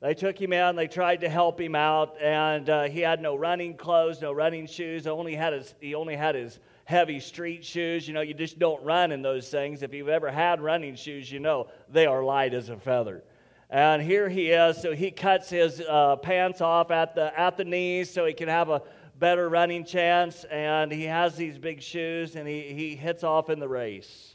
They 0.00 0.14
took 0.14 0.40
him 0.40 0.54
in, 0.54 0.76
they 0.76 0.86
tried 0.86 1.20
to 1.20 1.28
help 1.28 1.60
him 1.60 1.74
out, 1.74 2.16
and 2.22 2.70
uh, 2.70 2.84
he 2.84 3.00
had 3.00 3.20
no 3.20 3.36
running 3.36 3.76
clothes, 3.76 4.22
no 4.22 4.32
running 4.32 4.66
shoes. 4.66 5.06
Only 5.06 5.34
had 5.34 5.52
his, 5.52 5.74
he 5.78 5.94
only 5.94 6.16
had 6.16 6.34
his 6.34 6.58
heavy 6.84 7.20
street 7.20 7.66
shoes. 7.66 8.08
You 8.08 8.14
know, 8.14 8.22
you 8.22 8.32
just 8.32 8.58
don't 8.58 8.82
run 8.82 9.12
in 9.12 9.20
those 9.20 9.50
things. 9.50 9.82
If 9.82 9.92
you've 9.92 10.08
ever 10.08 10.30
had 10.30 10.62
running 10.62 10.94
shoes, 10.94 11.30
you 11.30 11.38
know 11.38 11.68
they 11.90 12.06
are 12.06 12.24
light 12.24 12.54
as 12.54 12.70
a 12.70 12.78
feather. 12.78 13.22
And 13.70 14.02
here 14.02 14.28
he 14.28 14.50
is. 14.50 14.82
So 14.82 14.92
he 14.94 15.12
cuts 15.12 15.48
his 15.48 15.80
uh, 15.80 16.16
pants 16.16 16.60
off 16.60 16.90
at 16.90 17.14
the, 17.14 17.38
at 17.38 17.56
the 17.56 17.64
knees 17.64 18.10
so 18.12 18.26
he 18.26 18.34
can 18.34 18.48
have 18.48 18.68
a 18.68 18.82
better 19.16 19.48
running 19.48 19.84
chance. 19.84 20.44
And 20.44 20.90
he 20.90 21.04
has 21.04 21.36
these 21.36 21.56
big 21.56 21.80
shoes 21.80 22.34
and 22.34 22.48
he, 22.48 22.74
he 22.74 22.96
hits 22.96 23.22
off 23.22 23.48
in 23.48 23.60
the 23.60 23.68
race. 23.68 24.34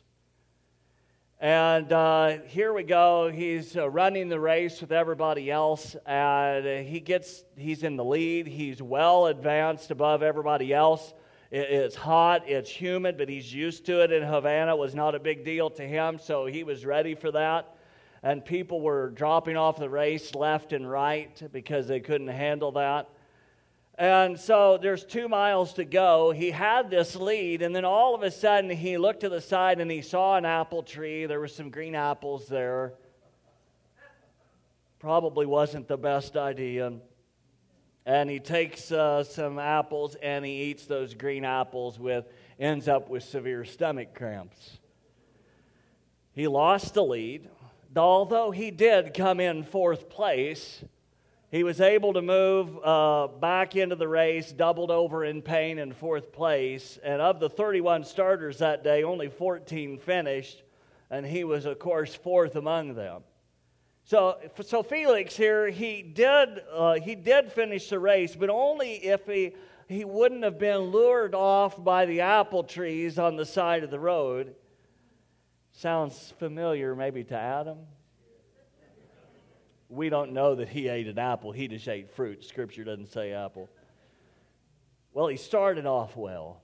And 1.41 1.91
uh, 1.91 2.37
here 2.47 2.71
we 2.71 2.83
go. 2.83 3.29
He's 3.29 3.75
uh, 3.75 3.89
running 3.89 4.29
the 4.29 4.39
race 4.39 4.79
with 4.79 4.93
everybody 4.93 5.51
else, 5.51 5.97
and 6.05 6.87
he 6.87 7.01
gets 7.01 7.43
he's 7.57 7.83
in 7.83 7.97
the 7.97 8.05
lead. 8.05 8.47
He's 8.47 8.81
well 8.81 9.25
advanced 9.25 9.91
above 9.91 10.23
everybody 10.23 10.73
else. 10.73 11.13
It's 11.51 11.95
hot, 11.95 12.43
it's 12.47 12.69
humid, 12.69 13.17
but 13.17 13.27
he's 13.27 13.53
used 13.53 13.85
to 13.85 14.01
it 14.01 14.13
in 14.13 14.23
Havana. 14.23 14.75
It 14.75 14.79
was 14.79 14.95
not 14.95 15.13
a 15.13 15.19
big 15.19 15.43
deal 15.43 15.69
to 15.71 15.83
him, 15.83 16.19
so 16.19 16.45
he 16.45 16.63
was 16.63 16.85
ready 16.85 17.15
for 17.15 17.31
that. 17.31 17.75
And 18.25 18.43
people 18.43 18.81
were 18.81 19.11
dropping 19.11 19.55
off 19.55 19.77
the 19.77 19.87
race 19.89 20.33
left 20.33 20.73
and 20.73 20.89
right 20.89 21.39
because 21.53 21.87
they 21.87 21.99
couldn't 21.99 22.27
handle 22.27 22.71
that. 22.71 23.07
And 23.99 24.39
so 24.39 24.79
there's 24.81 25.05
two 25.05 25.29
miles 25.29 25.73
to 25.73 25.85
go. 25.85 26.31
He 26.31 26.49
had 26.49 26.89
this 26.89 27.15
lead, 27.15 27.61
and 27.61 27.75
then 27.75 27.85
all 27.85 28.15
of 28.15 28.23
a 28.23 28.31
sudden 28.31 28.71
he 28.71 28.97
looked 28.97 29.19
to 29.19 29.29
the 29.29 29.39
side 29.39 29.79
and 29.79 29.91
he 29.91 30.01
saw 30.01 30.37
an 30.37 30.43
apple 30.43 30.81
tree. 30.81 31.27
There 31.27 31.39
were 31.39 31.47
some 31.47 31.69
green 31.69 31.93
apples 31.93 32.47
there. 32.47 32.93
Probably 34.97 35.45
wasn't 35.45 35.87
the 35.87 35.97
best 35.97 36.35
idea 36.35 36.93
and 38.07 38.29
he 38.29 38.39
takes 38.39 38.91
uh, 38.91 39.23
some 39.23 39.57
apples 39.57 40.15
and 40.21 40.45
he 40.45 40.63
eats 40.63 40.85
those 40.85 41.13
green 41.13 41.43
apples 41.43 41.99
with 41.99 42.25
ends 42.59 42.87
up 42.87 43.09
with 43.09 43.23
severe 43.23 43.65
stomach 43.65 44.13
cramps 44.13 44.77
he 46.33 46.47
lost 46.47 46.93
the 46.93 47.03
lead 47.03 47.49
although 47.97 48.51
he 48.51 48.71
did 48.71 49.13
come 49.13 49.39
in 49.39 49.63
fourth 49.63 50.09
place 50.09 50.83
he 51.51 51.63
was 51.63 51.79
able 51.79 52.11
to 52.11 52.21
move 52.21 52.77
uh, 52.83 53.27
back 53.27 53.75
into 53.75 53.95
the 53.95 54.07
race 54.07 54.51
doubled 54.51 54.91
over 54.91 55.23
in 55.23 55.41
pain 55.41 55.77
in 55.77 55.93
fourth 55.93 56.31
place 56.31 56.99
and 57.03 57.21
of 57.21 57.39
the 57.39 57.49
31 57.49 58.03
starters 58.03 58.59
that 58.59 58.83
day 58.83 59.03
only 59.03 59.29
14 59.29 59.97
finished 59.97 60.63
and 61.09 61.25
he 61.25 61.43
was 61.43 61.65
of 61.65 61.79
course 61.79 62.13
fourth 62.15 62.55
among 62.55 62.95
them 62.95 63.21
so, 64.07 64.37
so 64.61 64.83
Felix 64.83 65.35
here, 65.35 65.67
he 65.71 66.03
did, 66.03 66.61
uh, 66.71 66.93
he 66.93 67.15
did 67.15 67.51
finish 67.51 67.89
the 67.89 67.97
race, 67.97 68.35
but 68.35 68.51
only 68.51 69.03
if 69.03 69.25
he, 69.25 69.55
he 69.87 70.05
wouldn't 70.05 70.43
have 70.43 70.59
been 70.59 70.77
lured 70.77 71.33
off 71.33 71.83
by 71.83 72.05
the 72.05 72.21
apple 72.21 72.63
trees 72.63 73.17
on 73.17 73.35
the 73.35 73.47
side 73.47 73.83
of 73.83 73.89
the 73.89 73.99
road. 73.99 74.53
Sounds 75.77 76.33
familiar 76.39 76.95
maybe 76.95 77.25
to 77.25 77.35
Adam? 77.35 77.79
We 79.89 80.07
don't 80.07 80.31
know 80.31 80.55
that 80.55 80.69
he 80.69 80.87
ate 80.87 81.07
an 81.07 81.19
apple. 81.19 81.51
He 81.51 81.67
just 81.67 81.87
ate 81.89 82.09
fruit. 82.15 82.45
Scripture 82.45 82.85
doesn't 82.85 83.11
say 83.11 83.33
apple. 83.33 83.69
Well, 85.13 85.27
he 85.27 85.35
started 85.35 85.85
off 85.85 86.15
well. 86.15 86.61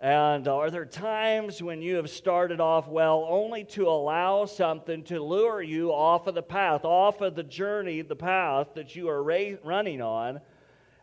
And 0.00 0.46
are 0.48 0.70
there 0.70 0.86
times 0.86 1.62
when 1.62 1.80
you 1.80 1.96
have 1.96 2.10
started 2.10 2.60
off 2.60 2.88
well 2.88 3.24
only 3.28 3.64
to 3.64 3.88
allow 3.88 4.44
something 4.44 5.04
to 5.04 5.20
lure 5.20 5.62
you 5.62 5.90
off 5.92 6.26
of 6.26 6.34
the 6.34 6.42
path, 6.42 6.84
off 6.84 7.20
of 7.20 7.36
the 7.36 7.44
journey, 7.44 8.02
the 8.02 8.16
path 8.16 8.74
that 8.74 8.96
you 8.96 9.08
are 9.08 9.22
ra- 9.22 9.56
running 9.62 10.02
on? 10.02 10.40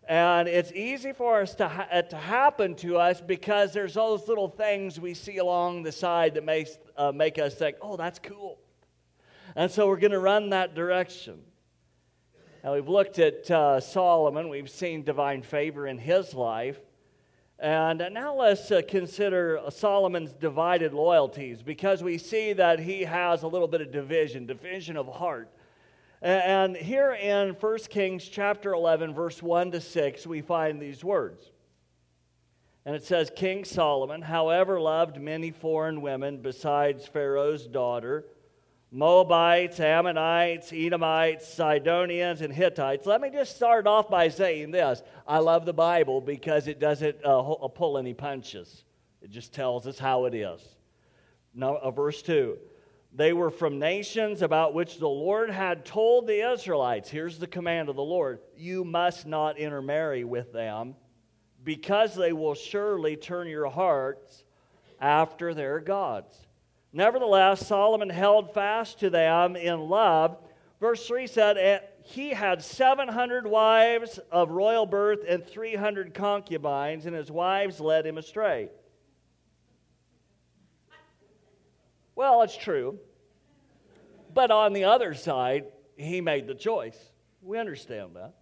And 0.08 0.48
it's 0.48 0.72
easy 0.72 1.14
for 1.14 1.42
us 1.42 1.56
to, 1.56 1.68
ha- 1.68 2.02
to 2.02 2.16
happen 2.16 2.76
to 2.76 2.98
us 2.98 3.22
because 3.22 3.74
there's 3.74 3.96
those 3.96 4.28
little 4.28 4.48
things 4.48 5.00
we 5.00 5.16
see 5.16 5.38
along 5.38 5.84
the 5.84 5.92
side 5.92 6.36
that 6.36 6.44
makes, 6.44 6.78
uh, 6.96 7.12
make 7.12 7.40
us 7.40 7.56
think, 7.56 7.78
oh, 7.82 7.98
that's 7.98 8.20
cool. 8.20 8.60
And 9.56 9.72
so 9.72 9.88
we're 9.88 9.98
going 9.98 10.12
to 10.12 10.20
run 10.20 10.50
that 10.50 10.76
direction. 10.76 11.42
Now, 12.64 12.74
we've 12.74 12.90
looked 12.90 13.20
at 13.20 13.50
uh, 13.50 13.80
Solomon, 13.80 14.50
we've 14.50 14.70
seen 14.70 15.04
divine 15.04 15.42
favor 15.42 15.88
in 15.88 15.98
his 15.98 16.34
life. 16.34 16.80
And 17.58 18.04
now 18.12 18.36
let's 18.36 18.70
uh, 18.70 18.82
consider 18.88 19.62
Solomon's 19.70 20.34
divided 20.34 20.94
loyalties 20.94 21.62
because 21.62 22.04
we 22.04 22.18
see 22.18 22.54
that 22.54 22.80
he 22.80 23.04
has 23.04 23.44
a 23.44 23.48
little 23.48 23.68
bit 23.68 23.82
of 23.82 23.92
division, 23.92 24.46
division 24.46 24.98
of 24.98 25.08
heart. 25.08 25.50
And 26.26 26.76
here 26.76 27.14
in 27.14 27.50
1 27.50 27.78
Kings 27.88 28.26
chapter 28.28 28.74
11, 28.74 29.14
verse 29.14 29.44
1 29.44 29.70
to 29.74 29.80
6, 29.80 30.26
we 30.26 30.42
find 30.42 30.82
these 30.82 31.04
words. 31.04 31.52
And 32.84 32.96
it 32.96 33.04
says, 33.04 33.32
King 33.36 33.64
Solomon, 33.64 34.24
however, 34.24 34.82
loved 34.82 35.22
many 35.22 35.52
foreign 35.52 36.02
women 36.02 36.38
besides 36.38 37.06
Pharaoh's 37.06 37.68
daughter 37.68 38.26
Moabites, 38.92 39.80
Ammonites, 39.80 40.74
Edomites, 40.74 41.48
Sidonians, 41.48 42.42
and 42.42 42.52
Hittites. 42.52 43.06
Let 43.06 43.22
me 43.22 43.30
just 43.30 43.56
start 43.56 43.86
off 43.86 44.10
by 44.10 44.30
saying 44.30 44.72
this. 44.72 45.04
I 45.28 45.40
love 45.40 45.66
the 45.66 45.74
Bible 45.74 46.22
because 46.22 46.68
it 46.68 46.80
doesn't 46.80 47.18
uh, 47.24 47.52
uh, 47.52 47.68
pull 47.68 48.00
any 48.00 48.16
punches, 48.16 48.84
it 49.22 49.30
just 49.30 49.54
tells 49.54 49.86
us 49.86 50.00
how 50.00 50.26
it 50.26 50.34
is. 50.34 50.62
Now, 51.54 51.76
uh, 51.76 51.92
verse 51.92 52.24
2 52.24 52.58
They 53.16 53.32
were 53.32 53.50
from 53.50 53.80
nations 53.80 54.42
about 54.42 54.74
which 54.74 55.00
the 55.00 55.08
Lord 55.08 55.50
had 55.50 55.86
told 55.86 56.28
the 56.28 56.52
Israelites. 56.52 57.10
Here's 57.10 57.40
the 57.40 57.48
command 57.48 57.88
of 57.88 57.96
the 57.96 58.04
Lord 58.04 58.40
You 58.58 58.84
must 58.84 59.26
not 59.26 59.58
intermarry 59.58 60.26
with 60.26 60.52
them, 60.52 60.96
because 61.64 62.14
they 62.14 62.34
will 62.34 62.56
surely 62.56 63.16
turn 63.16 63.48
your 63.48 63.70
hearts 63.70 64.44
after 65.00 65.54
their 65.54 65.80
gods. 65.80 66.36
Nevertheless, 66.92 67.66
Solomon 67.66 68.10
held 68.10 68.54
fast 68.54 69.00
to 69.00 69.10
them 69.10 69.56
in 69.56 69.80
love. 69.80 70.38
Verse 70.82 71.08
3 71.08 71.28
said, 71.28 71.84
He 72.04 72.32
had 72.32 72.62
700 72.62 73.48
wives 73.48 74.20
of 74.30 74.50
royal 74.50 74.86
birth 74.86 75.24
and 75.26 75.46
300 75.46 76.14
concubines, 76.14 77.06
and 77.06 77.16
his 77.16 77.32
wives 77.32 77.80
led 77.80 78.06
him 78.06 78.18
astray. 78.18 78.70
Well, 82.16 82.42
it's 82.44 82.56
true. 82.56 82.98
But 84.36 84.52
on 84.52 84.74
the 84.74 84.84
other 84.84 85.16
side, 85.16 85.66
he 85.96 86.22
made 86.22 86.46
the 86.46 86.54
choice. 86.54 86.98
We 87.42 87.58
understand 87.58 88.18
that. 88.18 88.36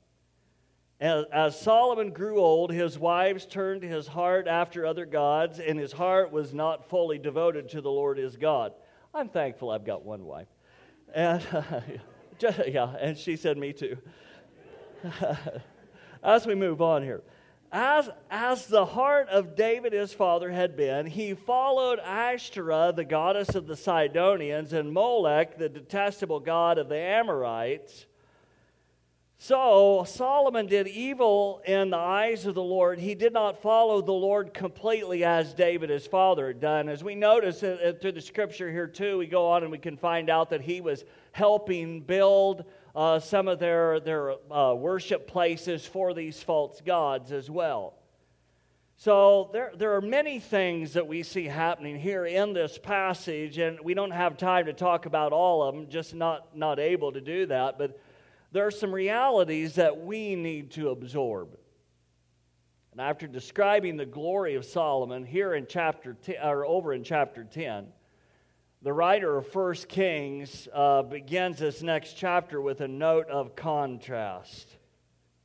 As, 1.00 1.26
as 1.32 1.60
Solomon 1.60 2.12
grew 2.12 2.40
old, 2.40 2.72
his 2.72 2.98
wives 2.98 3.46
turned 3.46 3.84
his 3.84 4.08
heart 4.08 4.48
after 4.48 4.86
other 4.86 5.06
gods, 5.06 5.60
and 5.60 5.78
his 5.78 5.92
heart 5.92 6.32
was 6.32 6.52
not 6.52 6.90
fully 6.90 7.20
devoted 7.20 7.70
to 7.70 7.82
the 7.82 7.92
Lord 7.92 8.18
his 8.18 8.36
God. 8.36 8.74
I'm 9.14 9.30
thankful 9.30 9.70
I've 9.70 9.86
got 9.86 10.04
one 10.04 10.26
wife. 10.26 10.48
And, 11.14 11.46
uh, 11.52 11.82
yeah, 12.68 12.96
and 13.00 13.16
she 13.16 13.36
said, 13.36 13.58
Me 13.58 13.72
too. 13.72 13.98
as 16.24 16.48
we 16.48 16.56
move 16.56 16.82
on 16.82 17.04
here. 17.04 17.22
As, 17.75 18.08
as 18.30 18.68
the 18.68 18.86
heart 18.86 19.30
of 19.30 19.56
David 19.56 19.94
his 19.94 20.13
father 20.13 20.51
had 20.51 20.77
been, 20.77 21.08
he 21.08 21.34
followed 21.34 21.98
Ashtoreth, 21.98 22.96
the 22.96 23.03
goddess 23.03 23.56
of 23.56 23.65
the 23.65 23.75
Sidonians, 23.75 24.74
and 24.74 24.94
Molech, 24.94 25.58
the 25.58 25.70
detestable 25.70 26.39
god 26.39 26.77
of 26.77 26.88
the 26.88 27.00
Amorites. 27.00 28.06
So 29.39 30.06
Solomon 30.08 30.68
did 30.68 30.88
evil 30.88 31.63
in 31.65 31.89
the 31.89 31.98
eyes 31.98 32.46
of 32.46 32.53
the 32.53 32.62
Lord. 32.62 33.00
He 33.00 33.15
did 33.15 33.34
not 33.34 33.63
follow 33.63 34.03
the 34.03 34.12
Lord 34.12 34.53
completely 34.53 35.24
as 35.24 35.56
David, 35.56 35.89
his 35.89 36.06
father, 36.06 36.50
had 36.50 36.62
done. 36.62 36.89
As 36.89 37.03
we 37.03 37.15
notice 37.15 37.62
through 37.62 38.12
the 38.12 38.22
scripture 38.22 38.70
here, 38.70 38.86
too, 38.86 39.18
we 39.18 39.25
go 39.25 39.48
on 39.48 39.63
and 39.63 39.72
we 39.72 39.80
can 39.80 39.98
find 39.98 40.30
out 40.30 40.51
that 40.51 40.62
he 40.62 40.80
was 40.80 41.03
helping 41.32 42.01
build 42.01 42.65
uh, 42.96 43.20
some 43.20 43.48
of 43.48 43.60
their, 43.60 44.00
their 44.00 44.34
uh, 44.52 44.74
worship 44.74 45.28
places 45.28 45.86
for 45.86 46.14
these 46.14 46.42
false 46.42 46.82
gods 46.82 47.32
as 47.32 47.50
well. 47.50 47.96
So 48.98 49.50
there, 49.52 49.72
there 49.76 49.96
are 49.96 50.02
many 50.02 50.40
things 50.40 50.94
that 50.94 51.08
we 51.08 51.24
see 51.24 51.46
happening 51.46 52.00
here 52.00 52.26
in 52.26 52.54
this 52.54 52.78
passage, 52.78 53.58
and 53.58 53.80
we 53.82 53.94
don't 53.94 54.12
have 54.12 54.38
time 54.38 54.68
to 54.68 54.74
talk 54.74 55.06
about 55.06 55.34
all 55.34 55.64
of 55.64 55.76
them, 55.76 55.90
just 55.90 56.14
not, 56.14 56.56
not 56.56 56.80
able 56.80 57.12
to 57.12 57.20
do 57.20 57.48
that. 57.48 57.78
But 57.78 58.00
there 58.52 58.66
are 58.68 58.72
some 58.72 58.94
realities 58.94 59.76
that 59.76 60.00
we 60.00 60.36
need 60.36 60.72
to 60.72 60.90
absorb. 60.90 61.58
And 62.92 63.02
after 63.02 63.26
describing 63.26 63.98
the 63.98 64.06
glory 64.06 64.54
of 64.54 64.64
Solomon 64.64 65.26
here 65.26 65.56
in 65.56 65.66
chapter 65.68 66.14
10, 66.14 66.36
or 66.44 66.64
over 66.64 66.94
in 66.94 67.04
chapter 67.04 67.44
10, 67.44 67.88
the 68.84 68.92
writer 68.92 69.38
of 69.38 69.48
First 69.48 69.88
Kings 69.88 70.68
uh, 70.74 71.04
begins 71.04 71.60
this 71.60 71.82
next 71.82 72.16
chapter 72.16 72.60
with 72.60 72.82
a 72.82 72.88
note 72.88 73.30
of 73.30 73.56
contrast. 73.56 74.75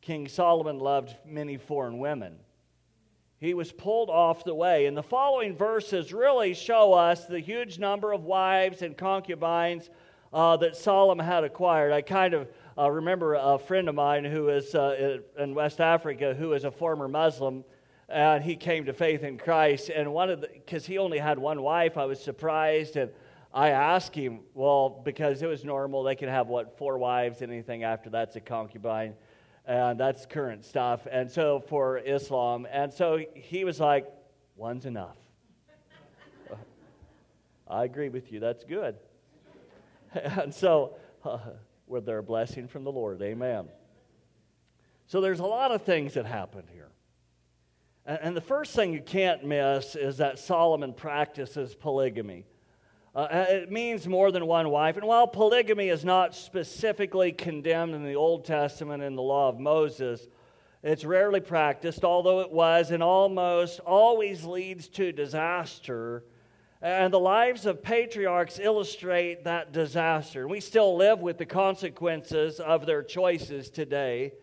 King 0.01 0.27
Solomon 0.27 0.81
loved 0.81 1.15
many 1.25 1.57
foreign 1.57 2.01
women. 2.01 2.35
He 3.39 3.55
was 3.55 3.71
pulled 3.71 4.11
off 4.11 4.43
the 4.43 4.57
way. 4.57 4.87
And 4.87 4.97
the 4.97 5.05
following 5.05 5.55
verses 5.55 6.13
really 6.13 6.53
show 6.53 6.93
us 6.95 7.27
the 7.27 7.39
huge 7.39 7.79
number 7.79 8.11
of 8.11 8.25
wives 8.25 8.83
and 8.83 8.97
concubines 8.97 9.89
uh, 10.33 10.57
that 10.57 10.75
Solomon 10.75 11.25
had 11.25 11.45
acquired. 11.45 11.93
I 11.93 12.03
kind 12.03 12.35
of 12.35 12.49
uh, 12.77 12.91
remember 12.91 13.35
a 13.35 13.57
friend 13.57 13.89
of 13.89 13.95
mine 13.95 14.25
who 14.25 14.49
is 14.49 14.75
uh, 14.75 15.19
in 15.39 15.55
West 15.55 15.81
Africa 15.81 16.35
who 16.35 16.55
is 16.55 16.65
a 16.65 16.73
former 16.73 17.07
Muslim, 17.07 17.65
and 18.09 18.43
he 18.43 18.57
came 18.57 18.87
to 18.87 18.93
faith 18.93 19.23
in 19.23 19.39
Christ. 19.39 19.91
And 19.91 20.13
one 20.13 20.29
of 20.29 20.41
the, 20.41 20.49
because 20.49 20.85
he 20.85 20.99
only 20.99 21.19
had 21.19 21.39
one 21.39 21.63
wife, 21.63 21.97
I 21.97 22.07
was 22.07 22.21
surprised. 22.21 22.97
And 22.97 23.13
I 23.53 23.71
asked 23.71 24.15
him, 24.15 24.41
well, 24.55 24.89
because 25.05 25.43
it 25.43 25.47
was 25.47 25.65
normal, 25.65 26.03
they 26.03 26.17
can 26.17 26.29
have 26.29 26.49
what, 26.49 26.77
four 26.77 26.99
wives, 26.99 27.41
anything 27.41 27.83
after 27.83 28.11
that's 28.11 28.37
a 28.37 28.41
concubine. 28.41 29.15
And 29.65 29.99
that's 29.99 30.27
current 30.27 30.65
stuff. 30.65 31.07
And 31.11 31.31
so 31.31 31.61
for 31.69 31.99
Islam, 31.99 32.67
and 32.71 32.93
so 32.93 33.21
he 33.35 33.65
was 33.65 33.81
like, 33.81 34.07
one's 34.57 34.87
enough. 34.87 35.17
I 37.71 37.85
agree 37.85 38.09
with 38.09 38.33
you, 38.33 38.41
that's 38.41 38.65
good. 38.65 38.97
and 40.15 40.55
so, 40.55 40.97
uh, 41.25 41.39
there 42.01 42.19
a 42.19 42.23
blessing 42.23 42.67
from 42.67 42.85
the 42.85 42.93
Lord? 42.93 43.21
Amen. 43.23 43.69
So 45.07 45.21
there's 45.21 45.41
a 45.41 45.47
lot 45.47 45.71
of 45.71 45.83
things 45.83 46.15
that 46.15 46.27
happened 46.27 46.69
here. 46.73 46.89
And, 48.07 48.19
and 48.23 48.37
the 48.37 48.43
first 48.43 48.75
thing 48.75 48.93
you 48.93 49.03
can't 49.03 49.45
miss 49.45 49.97
is 49.97 50.19
that 50.19 50.39
Solomon 50.39 50.95
practices 50.95 51.75
polygamy. 51.75 52.47
Uh, 53.19 53.23
uh, 53.23 53.47
it 53.49 53.73
means 53.73 54.07
more 54.07 54.31
than 54.31 54.47
one 54.47 54.69
wife. 54.69 54.97
And 54.97 55.05
while 55.05 55.27
polygamy 55.27 55.89
is 55.89 56.05
not 56.05 56.37
specifically 56.37 57.33
condemned 57.33 57.97
in 57.97 58.05
the 58.05 58.15
Old 58.15 58.45
Testament 58.45 59.03
in 59.03 59.17
the 59.17 59.23
law 59.23 59.49
of 59.49 59.59
Moses, 59.59 60.29
it's 60.85 61.05
rarely 61.05 61.41
practiced, 61.41 62.05
although 62.05 62.43
it 62.43 62.53
was 62.53 62.93
and 62.93 63.03
almost 63.03 63.81
always 63.81 64.45
leads 64.45 64.87
to 64.91 65.11
disaster 65.11 66.23
and 66.81 67.13
the 67.13 67.19
lives 67.19 67.67
of 67.67 67.83
patriarchs 67.83 68.61
illustrate 68.61 69.43
that 69.43 69.73
disaster. 69.73 70.47
We 70.47 70.61
still 70.61 70.97
live 70.97 71.19
with 71.19 71.39
the 71.39 71.45
consequences 71.45 72.61
of 72.61 72.87
their 72.87 73.03
choices 73.03 73.69
today. 73.69 74.35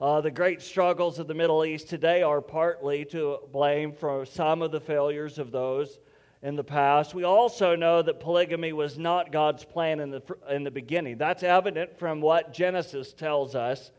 Uh, 0.00 0.20
the 0.20 0.32
great 0.32 0.62
struggles 0.62 1.20
of 1.20 1.28
the 1.28 1.34
Middle 1.34 1.64
East 1.64 1.88
today 1.88 2.22
are 2.22 2.40
partly 2.40 3.04
to 3.04 3.38
blame 3.52 3.92
for 3.92 4.26
some 4.26 4.62
of 4.62 4.72
the 4.72 4.80
failures 4.80 5.38
of 5.38 5.52
those 5.52 6.00
in 6.42 6.56
the 6.56 6.64
past. 6.64 7.14
We 7.14 7.24
also 7.24 7.76
know 7.76 8.02
that 8.02 8.20
polygamy 8.20 8.72
was 8.72 8.98
not 8.98 9.32
God's 9.32 9.64
plan 9.64 10.00
in 10.00 10.10
the, 10.10 10.22
in 10.48 10.64
the 10.64 10.70
beginning. 10.70 11.18
That's 11.18 11.42
evident 11.42 11.98
from 11.98 12.20
what 12.20 12.52
Genesis 12.52 13.12
tells 13.12 13.54
us 13.54 13.90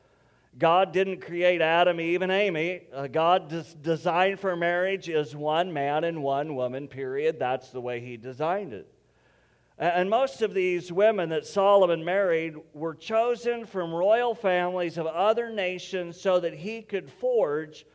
God 0.58 0.92
didn't 0.92 1.22
create 1.22 1.62
Adam, 1.62 2.02
Eve, 2.02 2.22
and 2.24 2.32
Amy. 2.32 2.82
Uh, 2.94 3.08
God's 3.08 3.74
design 3.76 4.36
for 4.36 4.56
marriage 4.58 5.08
is 5.08 5.34
one 5.34 5.72
man 5.72 6.04
and 6.04 6.22
one 6.22 6.56
woman, 6.56 6.90
period. 6.90 7.40
That's 7.40 7.70
the 7.70 7.80
way 7.80 8.02
He 8.02 8.18
designed 8.18 8.74
it. 8.74 8.86
And 9.78 10.10
most 10.10 10.42
of 10.44 10.54
these 10.54 10.92
women 10.92 11.30
that 11.30 11.48
Solomon 11.48 12.06
married 12.06 12.56
were 12.74 12.94
chosen 12.94 13.66
from 13.66 13.94
royal 13.94 14.36
families 14.36 14.98
of 14.98 15.08
other 15.08 15.50
nations 15.50 16.22
so 16.22 16.40
that 16.40 16.54
he 16.54 16.84
could 16.84 17.10
forge, 17.10 17.86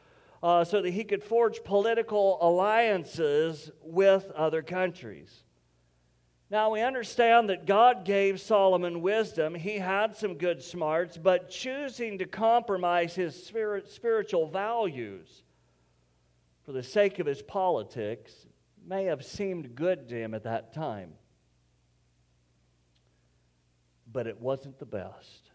uh, 0.43 0.64
so 0.64 0.83
that 0.83 0.90
he 0.90 1.05
could 1.05 1.23
forge 1.23 1.64
political 1.64 2.38
alliances 2.40 3.71
with 3.83 4.31
other 4.33 4.62
countries. 4.62 5.45
Now 6.49 6.71
we 6.71 6.81
understand 6.81 7.50
that 7.50 7.66
God 7.66 8.05
gave 8.05 8.40
Solomon 8.40 9.02
wisdom. 9.02 9.55
He 9.55 9.78
had 9.78 10.16
some 10.16 10.35
good 10.35 10.62
smarts, 10.62 11.19
but 11.19 11.50
choosing 11.50 12.19
to 12.19 12.26
compromise 12.26 13.16
his 13.16 13.45
spirit, 13.45 13.88
spiritual 13.88 14.47
values 14.47 15.43
for 16.64 16.73
the 16.73 16.85
sake 16.85 17.19
of 17.19 17.26
his 17.26 17.43
politics 17.43 18.47
may 18.87 19.05
have 19.05 19.25
seemed 19.25 19.75
good 19.75 20.09
to 20.09 20.14
him 20.14 20.35
at 20.35 20.45
that 20.45 20.73
time. 20.73 21.12
But 24.12 24.28
it 24.28 24.40
wasn't 24.40 24.78
the 24.78 24.87
best. 24.87 25.50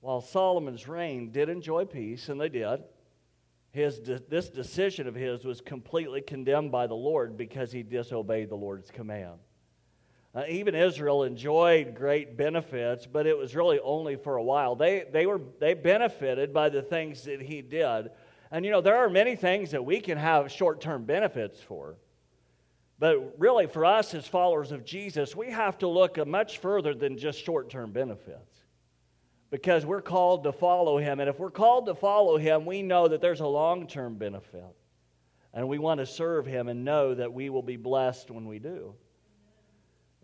While 0.00 0.20
Solomon's 0.20 0.88
reign 0.88 1.30
did 1.30 1.48
enjoy 1.48 1.84
peace, 1.84 2.28
and 2.28 2.40
they 2.40 2.48
did, 2.48 2.82
his, 3.76 4.00
this 4.28 4.48
decision 4.48 5.06
of 5.06 5.14
his 5.14 5.44
was 5.44 5.60
completely 5.60 6.22
condemned 6.22 6.72
by 6.72 6.86
the 6.86 6.94
Lord 6.94 7.36
because 7.36 7.70
he 7.70 7.82
disobeyed 7.82 8.48
the 8.48 8.56
Lord's 8.56 8.90
command. 8.90 9.38
Uh, 10.34 10.44
even 10.48 10.74
Israel 10.74 11.24
enjoyed 11.24 11.94
great 11.94 12.38
benefits, 12.38 13.06
but 13.06 13.26
it 13.26 13.36
was 13.36 13.54
really 13.54 13.78
only 13.80 14.16
for 14.16 14.36
a 14.36 14.42
while. 14.42 14.76
They, 14.76 15.04
they, 15.12 15.26
were, 15.26 15.42
they 15.60 15.74
benefited 15.74 16.54
by 16.54 16.70
the 16.70 16.80
things 16.80 17.24
that 17.24 17.42
he 17.42 17.60
did. 17.60 18.10
And 18.50 18.64
you 18.64 18.70
know, 18.70 18.80
there 18.80 18.96
are 18.96 19.10
many 19.10 19.36
things 19.36 19.72
that 19.72 19.84
we 19.84 20.00
can 20.00 20.16
have 20.16 20.50
short 20.50 20.80
term 20.80 21.04
benefits 21.04 21.60
for. 21.60 21.96
But 22.98 23.34
really, 23.38 23.66
for 23.66 23.84
us 23.84 24.14
as 24.14 24.26
followers 24.26 24.72
of 24.72 24.86
Jesus, 24.86 25.36
we 25.36 25.50
have 25.50 25.76
to 25.78 25.86
look 25.86 26.24
much 26.26 26.58
further 26.58 26.94
than 26.94 27.18
just 27.18 27.44
short 27.44 27.68
term 27.68 27.92
benefits. 27.92 28.55
Because 29.50 29.86
we're 29.86 30.02
called 30.02 30.44
to 30.44 30.52
follow 30.52 30.98
him. 30.98 31.20
And 31.20 31.28
if 31.28 31.38
we're 31.38 31.50
called 31.50 31.86
to 31.86 31.94
follow 31.94 32.36
him, 32.36 32.66
we 32.66 32.82
know 32.82 33.08
that 33.08 33.20
there's 33.20 33.40
a 33.40 33.46
long 33.46 33.86
term 33.86 34.16
benefit. 34.16 34.64
And 35.54 35.68
we 35.68 35.78
want 35.78 36.00
to 36.00 36.06
serve 36.06 36.46
him 36.46 36.68
and 36.68 36.84
know 36.84 37.14
that 37.14 37.32
we 37.32 37.48
will 37.48 37.62
be 37.62 37.76
blessed 37.76 38.30
when 38.30 38.46
we 38.46 38.58
do 38.58 38.94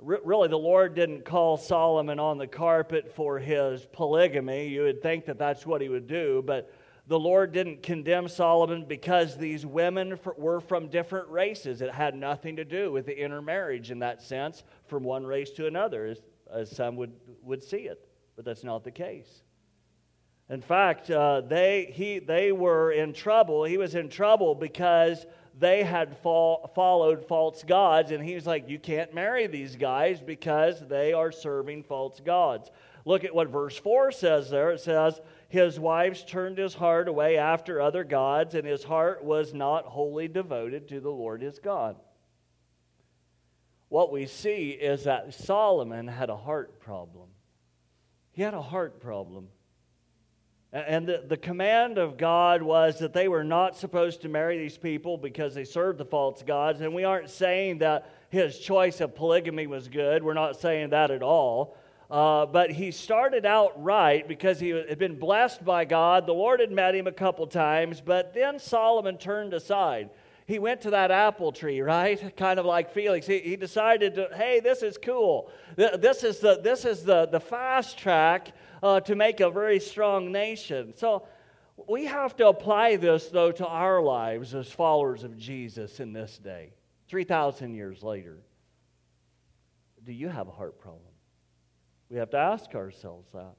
really 0.02 0.48
the 0.48 0.58
Lord 0.58 0.94
didn't 0.94 1.24
call 1.24 1.56
Solomon 1.56 2.18
on 2.18 2.38
the 2.38 2.46
carpet 2.46 3.14
for 3.14 3.38
his 3.38 3.86
polygamy. 3.92 4.68
You 4.68 4.82
would 4.82 5.02
think 5.02 5.26
that 5.26 5.38
that's 5.38 5.66
what 5.66 5.80
he 5.80 5.88
would 5.88 6.06
do, 6.06 6.42
but 6.44 6.72
the 7.06 7.18
Lord 7.18 7.52
didn't 7.52 7.82
condemn 7.82 8.28
Solomon 8.28 8.84
because 8.84 9.36
these 9.36 9.66
women 9.66 10.18
were 10.36 10.60
from 10.60 10.88
different 10.88 11.28
races. 11.28 11.82
It 11.82 11.92
had 11.92 12.14
nothing 12.14 12.56
to 12.56 12.64
do 12.64 12.92
with 12.92 13.06
the 13.06 13.18
intermarriage 13.18 13.90
in 13.90 13.98
that 14.00 14.22
sense 14.22 14.64
from 14.86 15.02
one 15.02 15.24
race 15.24 15.50
to 15.52 15.66
another, 15.66 16.06
as, 16.06 16.22
as 16.52 16.74
some 16.74 16.96
would, 16.96 17.12
would 17.42 17.62
see 17.62 17.88
it. 17.88 18.08
But 18.36 18.44
that's 18.44 18.64
not 18.64 18.84
the 18.84 18.90
case. 18.90 19.42
In 20.48 20.60
fact, 20.60 21.10
uh, 21.10 21.40
they, 21.40 21.90
he, 21.94 22.18
they 22.18 22.52
were 22.52 22.92
in 22.92 23.12
trouble. 23.12 23.64
He 23.64 23.78
was 23.78 23.94
in 23.94 24.08
trouble 24.08 24.54
because 24.54 25.24
they 25.58 25.82
had 25.82 26.16
fo- 26.18 26.70
followed 26.74 27.26
false 27.26 27.62
gods. 27.62 28.10
And 28.10 28.22
he 28.22 28.34
was 28.34 28.46
like, 28.46 28.68
You 28.68 28.78
can't 28.78 29.14
marry 29.14 29.46
these 29.46 29.76
guys 29.76 30.20
because 30.20 30.86
they 30.88 31.12
are 31.12 31.32
serving 31.32 31.84
false 31.84 32.20
gods. 32.20 32.70
Look 33.04 33.24
at 33.24 33.34
what 33.34 33.48
verse 33.48 33.76
4 33.76 34.12
says 34.12 34.50
there. 34.50 34.70
It 34.70 34.80
says, 34.80 35.20
His 35.48 35.80
wives 35.80 36.24
turned 36.24 36.58
his 36.58 36.74
heart 36.74 37.08
away 37.08 37.36
after 37.36 37.80
other 37.80 38.04
gods, 38.04 38.54
and 38.54 38.66
his 38.66 38.84
heart 38.84 39.24
was 39.24 39.52
not 39.52 39.86
wholly 39.86 40.28
devoted 40.28 40.88
to 40.88 41.00
the 41.00 41.10
Lord 41.10 41.42
his 41.42 41.58
God. 41.58 41.96
What 43.88 44.12
we 44.12 44.26
see 44.26 44.70
is 44.70 45.04
that 45.04 45.34
Solomon 45.34 46.08
had 46.08 46.30
a 46.30 46.36
heart 46.36 46.80
problem. 46.80 47.28
He 48.32 48.42
had 48.42 48.54
a 48.54 48.62
heart 48.62 49.00
problem. 49.00 49.48
And 50.72 51.06
the, 51.06 51.22
the 51.28 51.36
command 51.36 51.98
of 51.98 52.16
God 52.16 52.62
was 52.62 52.98
that 53.00 53.12
they 53.12 53.28
were 53.28 53.44
not 53.44 53.76
supposed 53.76 54.22
to 54.22 54.30
marry 54.30 54.56
these 54.56 54.78
people 54.78 55.18
because 55.18 55.54
they 55.54 55.64
served 55.64 55.98
the 55.98 56.06
false 56.06 56.42
gods. 56.42 56.80
And 56.80 56.94
we 56.94 57.04
aren't 57.04 57.28
saying 57.28 57.78
that 57.78 58.10
his 58.30 58.58
choice 58.58 59.02
of 59.02 59.14
polygamy 59.14 59.66
was 59.66 59.88
good. 59.88 60.22
We're 60.22 60.32
not 60.32 60.58
saying 60.58 60.90
that 60.90 61.10
at 61.10 61.22
all. 61.22 61.76
Uh, 62.10 62.46
but 62.46 62.70
he 62.70 62.90
started 62.90 63.44
out 63.44 63.82
right 63.82 64.26
because 64.26 64.58
he 64.58 64.70
had 64.70 64.98
been 64.98 65.18
blessed 65.18 65.62
by 65.62 65.84
God. 65.84 66.26
The 66.26 66.32
Lord 66.32 66.60
had 66.60 66.70
met 66.70 66.94
him 66.94 67.06
a 67.06 67.12
couple 67.12 67.46
times, 67.46 68.00
but 68.00 68.32
then 68.32 68.58
Solomon 68.58 69.18
turned 69.18 69.52
aside. 69.52 70.08
He 70.46 70.58
went 70.58 70.80
to 70.82 70.90
that 70.90 71.10
apple 71.10 71.52
tree, 71.52 71.80
right? 71.80 72.36
Kind 72.36 72.58
of 72.58 72.66
like 72.66 72.92
Felix. 72.92 73.26
He, 73.26 73.38
he 73.40 73.56
decided 73.56 74.14
to, 74.16 74.28
hey, 74.34 74.60
this 74.60 74.82
is 74.82 74.98
cool. 75.02 75.50
This 75.76 76.24
is 76.24 76.38
the, 76.40 76.60
this 76.62 76.84
is 76.84 77.04
the, 77.04 77.26
the 77.26 77.40
fast 77.40 77.98
track 77.98 78.52
uh, 78.82 79.00
to 79.00 79.14
make 79.14 79.40
a 79.40 79.50
very 79.50 79.80
strong 79.80 80.32
nation. 80.32 80.94
So 80.96 81.26
we 81.88 82.04
have 82.06 82.36
to 82.36 82.48
apply 82.48 82.96
this, 82.96 83.28
though, 83.28 83.52
to 83.52 83.66
our 83.66 84.02
lives 84.02 84.54
as 84.54 84.70
followers 84.70 85.24
of 85.24 85.36
Jesus 85.36 86.00
in 86.00 86.12
this 86.12 86.38
day, 86.38 86.72
3,000 87.08 87.74
years 87.74 88.02
later. 88.02 88.38
Do 90.04 90.12
you 90.12 90.28
have 90.28 90.48
a 90.48 90.52
heart 90.52 90.78
problem? 90.80 91.02
We 92.10 92.18
have 92.18 92.30
to 92.30 92.38
ask 92.38 92.74
ourselves 92.74 93.30
that. 93.32 93.54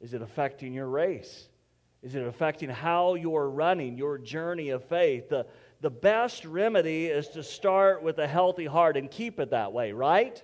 Is 0.00 0.14
it 0.14 0.22
affecting 0.22 0.72
your 0.72 0.88
race? 0.88 1.48
Is 2.02 2.14
it 2.14 2.24
affecting 2.26 2.70
how 2.70 3.14
you're 3.14 3.50
running 3.50 3.98
your 3.98 4.18
journey 4.18 4.70
of 4.70 4.84
faith? 4.84 5.32
The 5.80 5.90
best 5.90 6.44
remedy 6.44 7.06
is 7.06 7.28
to 7.28 7.42
start 7.42 8.02
with 8.02 8.18
a 8.18 8.26
healthy 8.26 8.66
heart 8.66 8.96
and 8.96 9.10
keep 9.10 9.38
it 9.38 9.50
that 9.50 9.72
way, 9.72 9.92
right? 9.92 10.42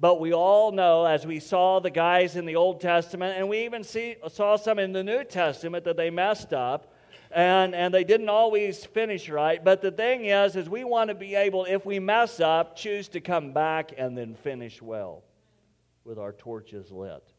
But 0.00 0.20
we 0.20 0.32
all 0.32 0.72
know, 0.72 1.04
as 1.04 1.26
we 1.26 1.40
saw 1.40 1.80
the 1.80 1.90
guys 1.90 2.36
in 2.36 2.46
the 2.46 2.56
Old 2.56 2.80
Testament, 2.80 3.38
and 3.38 3.48
we 3.48 3.64
even 3.64 3.84
see, 3.84 4.16
saw 4.28 4.56
some 4.56 4.78
in 4.78 4.92
the 4.92 5.04
New 5.04 5.24
Testament, 5.24 5.84
that 5.84 5.96
they 5.96 6.10
messed 6.10 6.52
up 6.52 6.92
and, 7.30 7.74
and 7.74 7.92
they 7.92 8.04
didn't 8.04 8.28
always 8.28 8.84
finish 8.84 9.28
right. 9.28 9.62
But 9.62 9.82
the 9.82 9.90
thing 9.90 10.26
is, 10.26 10.54
is 10.54 10.68
we 10.68 10.84
want 10.84 11.08
to 11.08 11.14
be 11.14 11.34
able, 11.34 11.64
if 11.64 11.84
we 11.84 11.98
mess 11.98 12.38
up, 12.38 12.76
choose 12.76 13.08
to 13.08 13.20
come 13.20 13.52
back 13.52 13.92
and 13.98 14.16
then 14.16 14.34
finish 14.36 14.80
well 14.80 15.24
with 16.04 16.18
our 16.18 16.32
torches 16.32 16.92
lit. 16.92 17.33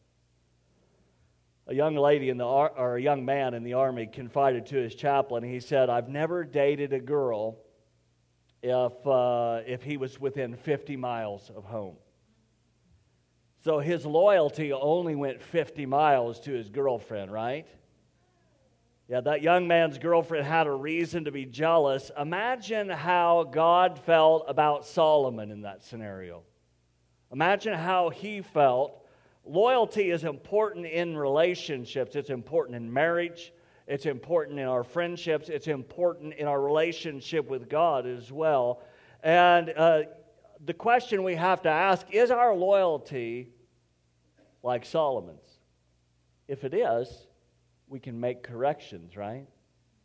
A 1.68 1.74
young 1.74 1.96
lady 1.96 2.28
in 2.28 2.36
the 2.36 2.44
or 2.44 2.96
a 2.96 3.02
young 3.02 3.24
man 3.24 3.54
in 3.54 3.64
the 3.64 3.74
army 3.74 4.06
confided 4.06 4.66
to 4.66 4.76
his 4.76 4.94
chaplain. 4.94 5.42
He 5.42 5.60
said, 5.60 5.90
"I've 5.90 6.08
never 6.08 6.44
dated 6.44 6.92
a 6.92 7.00
girl 7.00 7.58
if 8.62 9.06
uh, 9.06 9.62
if 9.66 9.82
he 9.82 9.96
was 9.96 10.20
within 10.20 10.54
50 10.56 10.96
miles 10.96 11.50
of 11.54 11.64
home." 11.64 11.96
So 13.64 13.80
his 13.80 14.06
loyalty 14.06 14.72
only 14.72 15.16
went 15.16 15.42
50 15.42 15.86
miles 15.86 16.38
to 16.40 16.52
his 16.52 16.68
girlfriend, 16.68 17.32
right? 17.32 17.66
Yeah, 19.08 19.20
that 19.22 19.42
young 19.42 19.68
man's 19.68 19.98
girlfriend 19.98 20.46
had 20.46 20.66
a 20.66 20.72
reason 20.72 21.24
to 21.24 21.32
be 21.32 21.44
jealous. 21.44 22.10
Imagine 22.18 22.88
how 22.88 23.44
God 23.44 23.98
felt 24.00 24.44
about 24.48 24.84
Solomon 24.84 25.52
in 25.52 25.62
that 25.62 25.84
scenario. 25.84 26.42
Imagine 27.32 27.74
how 27.74 28.10
he 28.10 28.40
felt. 28.40 29.05
Loyalty 29.46 30.10
is 30.10 30.24
important 30.24 30.86
in 30.86 31.16
relationships, 31.16 32.16
it's 32.16 32.30
important 32.30 32.76
in 32.76 32.92
marriage, 32.92 33.52
it's 33.86 34.06
important 34.06 34.58
in 34.58 34.66
our 34.66 34.82
friendships, 34.82 35.48
it's 35.48 35.68
important 35.68 36.34
in 36.34 36.48
our 36.48 36.60
relationship 36.60 37.48
with 37.48 37.68
God 37.68 38.06
as 38.06 38.32
well. 38.32 38.82
And 39.22 39.70
uh, 39.70 40.02
the 40.64 40.74
question 40.74 41.22
we 41.22 41.36
have 41.36 41.62
to 41.62 41.68
ask 41.68 42.12
is 42.12 42.32
our 42.32 42.54
loyalty 42.54 43.50
like 44.64 44.84
Solomon's? 44.84 45.58
If 46.48 46.64
it 46.64 46.74
is, 46.74 47.28
we 47.88 48.00
can 48.00 48.18
make 48.18 48.42
corrections, 48.42 49.16
right? 49.16 49.46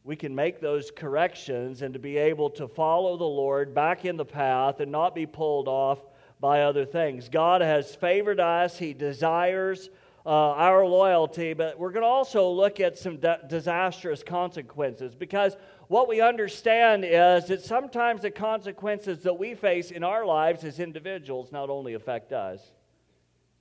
We 0.03 0.15
can 0.15 0.35
make 0.35 0.61
those 0.61 0.91
corrections 0.91 1.81
and 1.81 1.93
to 1.93 1.99
be 1.99 2.17
able 2.17 2.51
to 2.51 2.67
follow 2.67 3.17
the 3.17 3.23
Lord 3.23 3.73
back 3.73 4.05
in 4.05 4.17
the 4.17 4.25
path 4.25 4.79
and 4.79 4.91
not 4.91 5.15
be 5.15 5.25
pulled 5.25 5.67
off 5.67 5.99
by 6.41 6.63
other 6.63 6.85
things. 6.85 7.29
God 7.29 7.61
has 7.61 7.95
favored 7.95 8.39
us, 8.39 8.77
He 8.77 8.93
desires 8.93 9.89
uh, 10.25 10.29
our 10.29 10.85
loyalty, 10.85 11.53
but 11.53 11.79
we're 11.79 11.91
going 11.91 12.03
to 12.03 12.07
also 12.07 12.49
look 12.49 12.79
at 12.79 12.97
some 12.97 13.19
disastrous 13.47 14.23
consequences 14.23 15.15
because 15.15 15.55
what 15.87 16.07
we 16.07 16.21
understand 16.21 17.05
is 17.05 17.45
that 17.45 17.63
sometimes 17.63 18.21
the 18.21 18.31
consequences 18.31 19.23
that 19.23 19.33
we 19.33 19.55
face 19.55 19.91
in 19.91 20.03
our 20.03 20.25
lives 20.25 20.63
as 20.63 20.79
individuals 20.79 21.51
not 21.51 21.69
only 21.69 21.93
affect 21.93 22.33
us, 22.33 22.59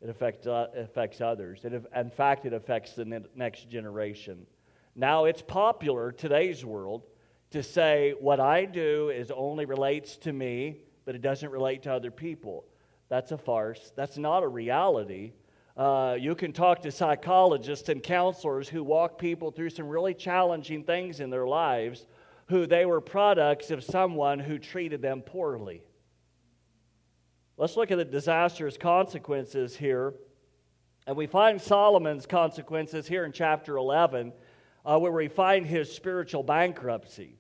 it 0.02 0.08
affects, 0.08 0.46
uh, 0.46 0.68
affects 0.74 1.20
others. 1.20 1.60
It, 1.64 1.84
in 1.94 2.10
fact, 2.10 2.46
it 2.46 2.52
affects 2.52 2.94
the 2.94 3.04
ne- 3.04 3.20
next 3.34 3.68
generation. 3.68 4.46
Now, 4.96 5.26
it's 5.26 5.42
popular 5.42 6.12
today's 6.12 6.64
world 6.64 7.02
to 7.50 7.62
say 7.62 8.14
what 8.18 8.40
I 8.40 8.64
do 8.64 9.10
is 9.10 9.30
only 9.30 9.66
relates 9.66 10.16
to 10.18 10.32
me, 10.32 10.78
but 11.10 11.16
it 11.16 11.22
doesn't 11.22 11.50
relate 11.50 11.82
to 11.82 11.92
other 11.92 12.12
people. 12.12 12.64
That's 13.08 13.32
a 13.32 13.36
farce. 13.36 13.92
That's 13.96 14.16
not 14.16 14.44
a 14.44 14.46
reality. 14.46 15.32
Uh, 15.76 16.16
you 16.16 16.36
can 16.36 16.52
talk 16.52 16.82
to 16.82 16.92
psychologists 16.92 17.88
and 17.88 18.00
counselors 18.00 18.68
who 18.68 18.84
walk 18.84 19.18
people 19.18 19.50
through 19.50 19.70
some 19.70 19.88
really 19.88 20.14
challenging 20.14 20.84
things 20.84 21.18
in 21.18 21.28
their 21.28 21.48
lives 21.48 22.06
who 22.46 22.64
they 22.64 22.86
were 22.86 23.00
products 23.00 23.72
of 23.72 23.82
someone 23.82 24.38
who 24.38 24.56
treated 24.56 25.02
them 25.02 25.20
poorly. 25.20 25.82
Let's 27.56 27.76
look 27.76 27.90
at 27.90 27.98
the 27.98 28.04
disastrous 28.04 28.76
consequences 28.76 29.74
here. 29.74 30.14
And 31.08 31.16
we 31.16 31.26
find 31.26 31.60
Solomon's 31.60 32.24
consequences 32.24 33.08
here 33.08 33.24
in 33.24 33.32
chapter 33.32 33.78
11, 33.78 34.32
uh, 34.84 34.96
where 35.00 35.10
we 35.10 35.26
find 35.26 35.66
his 35.66 35.92
spiritual 35.92 36.44
bankruptcy. 36.44 37.39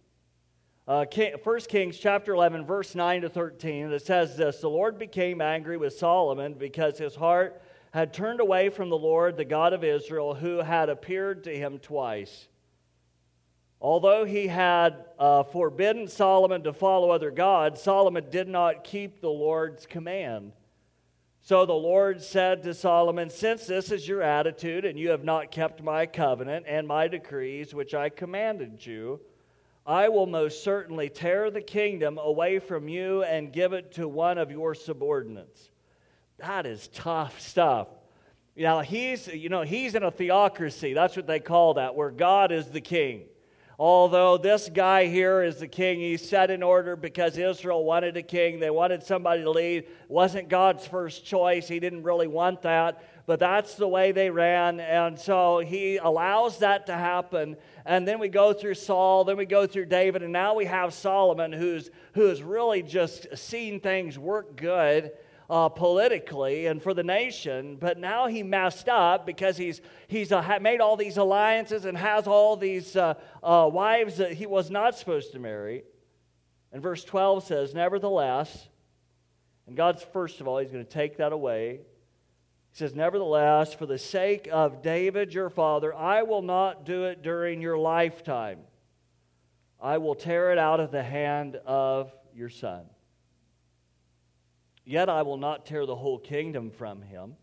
Uh, 0.88 1.04
1 1.04 1.60
Kings 1.68 1.98
chapter 1.98 2.34
11, 2.34 2.64
verse 2.64 2.94
9 2.94 3.22
to 3.22 3.28
13, 3.28 3.92
it 3.92 4.04
says 4.04 4.36
this 4.36 4.60
The 4.60 4.68
Lord 4.68 4.98
became 4.98 5.40
angry 5.40 5.76
with 5.76 5.92
Solomon 5.92 6.54
because 6.54 6.98
his 6.98 7.14
heart 7.14 7.62
had 7.92 8.14
turned 8.14 8.40
away 8.40 8.70
from 8.70 8.88
the 8.88 8.96
Lord, 8.96 9.36
the 9.36 9.44
God 9.44 9.72
of 9.72 9.84
Israel, 9.84 10.34
who 10.34 10.58
had 10.58 10.88
appeared 10.88 11.44
to 11.44 11.56
him 11.56 11.78
twice. 11.78 12.48
Although 13.80 14.24
he 14.24 14.46
had 14.46 15.04
uh, 15.18 15.42
forbidden 15.42 16.06
Solomon 16.06 16.62
to 16.64 16.72
follow 16.72 17.10
other 17.10 17.30
gods, 17.30 17.82
Solomon 17.82 18.28
did 18.30 18.48
not 18.48 18.84
keep 18.84 19.20
the 19.20 19.30
Lord's 19.30 19.86
command. 19.86 20.52
So 21.42 21.64
the 21.64 21.72
Lord 21.72 22.22
said 22.22 22.62
to 22.62 22.74
Solomon, 22.74 23.30
Since 23.30 23.66
this 23.66 23.90
is 23.90 24.06
your 24.06 24.22
attitude, 24.22 24.84
and 24.84 24.98
you 24.98 25.10
have 25.10 25.24
not 25.24 25.50
kept 25.50 25.82
my 25.82 26.04
covenant 26.04 26.66
and 26.68 26.86
my 26.86 27.08
decrees, 27.08 27.74
which 27.74 27.94
I 27.94 28.10
commanded 28.10 28.84
you, 28.84 29.20
I 29.86 30.08
will 30.08 30.26
most 30.26 30.62
certainly 30.62 31.08
tear 31.08 31.50
the 31.50 31.62
kingdom 31.62 32.18
away 32.18 32.58
from 32.58 32.88
you 32.88 33.22
and 33.22 33.52
give 33.52 33.72
it 33.72 33.92
to 33.92 34.06
one 34.06 34.38
of 34.38 34.50
your 34.50 34.74
subordinates. 34.74 35.70
That 36.38 36.66
is 36.66 36.88
tough 36.88 37.40
stuff. 37.40 37.88
Know, 38.56 38.80
he's, 38.80 39.26
you 39.28 39.48
know, 39.48 39.62
he's 39.62 39.94
in 39.94 40.02
a 40.02 40.10
theocracy. 40.10 40.92
That's 40.92 41.16
what 41.16 41.26
they 41.26 41.40
call 41.40 41.74
that, 41.74 41.94
where 41.94 42.10
God 42.10 42.52
is 42.52 42.66
the 42.66 42.80
king. 42.80 43.22
Although 43.78 44.36
this 44.36 44.68
guy 44.68 45.06
here 45.06 45.42
is 45.42 45.56
the 45.56 45.66
king, 45.66 46.00
he's 46.00 46.28
set 46.28 46.50
in 46.50 46.62
order 46.62 46.96
because 46.96 47.38
Israel 47.38 47.82
wanted 47.82 48.18
a 48.18 48.22
king. 48.22 48.60
They 48.60 48.68
wanted 48.68 49.02
somebody 49.02 49.42
to 49.42 49.50
lead. 49.50 49.84
It 49.84 49.88
wasn't 50.08 50.50
God's 50.50 50.86
first 50.86 51.24
choice. 51.24 51.66
He 51.66 51.80
didn't 51.80 52.02
really 52.02 52.26
want 52.26 52.60
that, 52.62 53.02
but 53.30 53.38
that's 53.38 53.76
the 53.76 53.86
way 53.86 54.10
they 54.10 54.28
ran. 54.28 54.80
And 54.80 55.16
so 55.16 55.60
he 55.60 55.98
allows 55.98 56.58
that 56.58 56.86
to 56.86 56.94
happen. 56.94 57.56
And 57.86 58.08
then 58.08 58.18
we 58.18 58.28
go 58.28 58.52
through 58.52 58.74
Saul, 58.74 59.22
then 59.22 59.36
we 59.36 59.46
go 59.46 59.68
through 59.68 59.86
David, 59.86 60.24
and 60.24 60.32
now 60.32 60.56
we 60.56 60.64
have 60.64 60.92
Solomon 60.92 61.52
who's, 61.52 61.92
who's 62.14 62.42
really 62.42 62.82
just 62.82 63.28
seen 63.38 63.78
things 63.78 64.18
work 64.18 64.56
good 64.56 65.12
uh, 65.48 65.68
politically 65.68 66.66
and 66.66 66.82
for 66.82 66.92
the 66.92 67.04
nation, 67.04 67.76
but 67.76 67.98
now 67.98 68.26
he 68.26 68.42
messed 68.42 68.88
up 68.88 69.26
because 69.26 69.56
he's, 69.56 69.80
he's 70.08 70.32
uh, 70.32 70.58
made 70.60 70.80
all 70.80 70.96
these 70.96 71.16
alliances 71.16 71.84
and 71.84 71.96
has 71.96 72.26
all 72.26 72.56
these 72.56 72.96
uh, 72.96 73.14
uh, 73.44 73.70
wives 73.72 74.16
that 74.16 74.32
he 74.32 74.46
was 74.46 74.72
not 74.72 74.98
supposed 74.98 75.30
to 75.34 75.38
marry. 75.38 75.84
And 76.72 76.82
verse 76.82 77.04
12 77.04 77.44
says, 77.44 77.74
Nevertheless, 77.74 78.68
and 79.68 79.76
God's 79.76 80.02
first 80.02 80.40
of 80.40 80.48
all, 80.48 80.58
he's 80.58 80.72
going 80.72 80.84
to 80.84 80.90
take 80.90 81.18
that 81.18 81.32
away. 81.32 81.82
He 82.70 82.78
says, 82.78 82.94
Nevertheless, 82.94 83.74
for 83.74 83.86
the 83.86 83.98
sake 83.98 84.48
of 84.50 84.82
David 84.82 85.34
your 85.34 85.50
father, 85.50 85.94
I 85.94 86.22
will 86.22 86.42
not 86.42 86.84
do 86.84 87.04
it 87.04 87.22
during 87.22 87.60
your 87.60 87.78
lifetime. 87.78 88.60
I 89.80 89.98
will 89.98 90.14
tear 90.14 90.52
it 90.52 90.58
out 90.58 90.78
of 90.78 90.90
the 90.90 91.02
hand 91.02 91.56
of 91.66 92.12
your 92.34 92.48
son. 92.48 92.84
Yet 94.84 95.08
I 95.08 95.22
will 95.22 95.36
not 95.36 95.66
tear 95.66 95.86
the 95.86 95.96
whole 95.96 96.18
kingdom 96.18 96.70
from 96.70 97.02
him, 97.02 97.36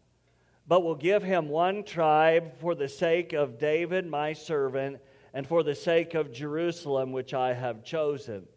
but 0.67 0.83
will 0.83 0.95
give 0.95 1.23
him 1.23 1.49
one 1.49 1.83
tribe 1.83 2.57
for 2.59 2.75
the 2.75 2.89
sake 2.89 3.33
of 3.33 3.57
David, 3.57 4.05
my 4.05 4.33
servant, 4.33 4.99
and 5.33 5.47
for 5.47 5.63
the 5.63 5.75
sake 5.75 6.13
of 6.13 6.31
Jerusalem, 6.31 7.11
which 7.11 7.33
I 7.33 7.53
have 7.53 7.83
chosen. 7.83 8.47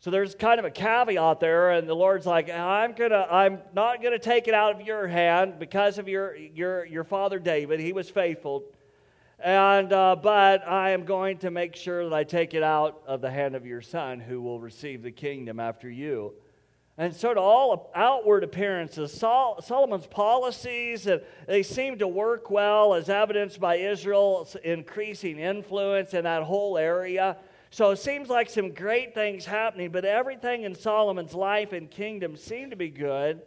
So 0.00 0.12
there's 0.12 0.36
kind 0.36 0.60
of 0.60 0.64
a 0.64 0.70
caveat 0.70 1.40
there, 1.40 1.72
and 1.72 1.88
the 1.88 1.94
Lord's 1.94 2.24
like, 2.24 2.48
I'm 2.48 2.92
gonna, 2.92 3.26
I'm 3.28 3.58
not 3.74 4.00
gonna 4.00 4.20
take 4.20 4.46
it 4.46 4.54
out 4.54 4.80
of 4.80 4.86
your 4.86 5.08
hand 5.08 5.58
because 5.58 5.98
of 5.98 6.08
your 6.08 6.36
your 6.36 6.84
your 6.86 7.02
father 7.02 7.40
David. 7.40 7.80
He 7.80 7.92
was 7.92 8.08
faithful, 8.08 8.62
and 9.40 9.92
uh, 9.92 10.14
but 10.14 10.66
I 10.68 10.90
am 10.90 11.04
going 11.04 11.38
to 11.38 11.50
make 11.50 11.74
sure 11.74 12.04
that 12.04 12.14
I 12.14 12.22
take 12.22 12.54
it 12.54 12.62
out 12.62 13.02
of 13.08 13.20
the 13.20 13.30
hand 13.30 13.56
of 13.56 13.66
your 13.66 13.82
son, 13.82 14.20
who 14.20 14.40
will 14.40 14.60
receive 14.60 15.02
the 15.02 15.10
kingdom 15.10 15.58
after 15.58 15.90
you. 15.90 16.32
And 16.96 17.14
so, 17.14 17.34
to 17.34 17.40
all 17.40 17.90
outward 17.92 18.44
appearances, 18.44 19.12
Sol- 19.12 19.60
Solomon's 19.62 20.06
policies, 20.06 21.08
uh, 21.08 21.18
they 21.48 21.64
seem 21.64 21.98
to 21.98 22.06
work 22.06 22.50
well, 22.50 22.94
as 22.94 23.08
evidenced 23.08 23.58
by 23.58 23.76
Israel's 23.76 24.56
increasing 24.62 25.40
influence 25.40 26.14
in 26.14 26.22
that 26.22 26.44
whole 26.44 26.78
area. 26.78 27.36
So, 27.70 27.90
it 27.90 27.98
seems 27.98 28.28
like 28.28 28.48
some 28.48 28.72
great 28.72 29.14
things 29.14 29.44
happening, 29.44 29.90
but 29.90 30.04
everything 30.04 30.62
in 30.62 30.74
Solomon's 30.74 31.34
life 31.34 31.72
and 31.72 31.90
kingdom 31.90 32.36
seemed 32.36 32.70
to 32.70 32.76
be 32.76 32.88
good. 32.88 33.42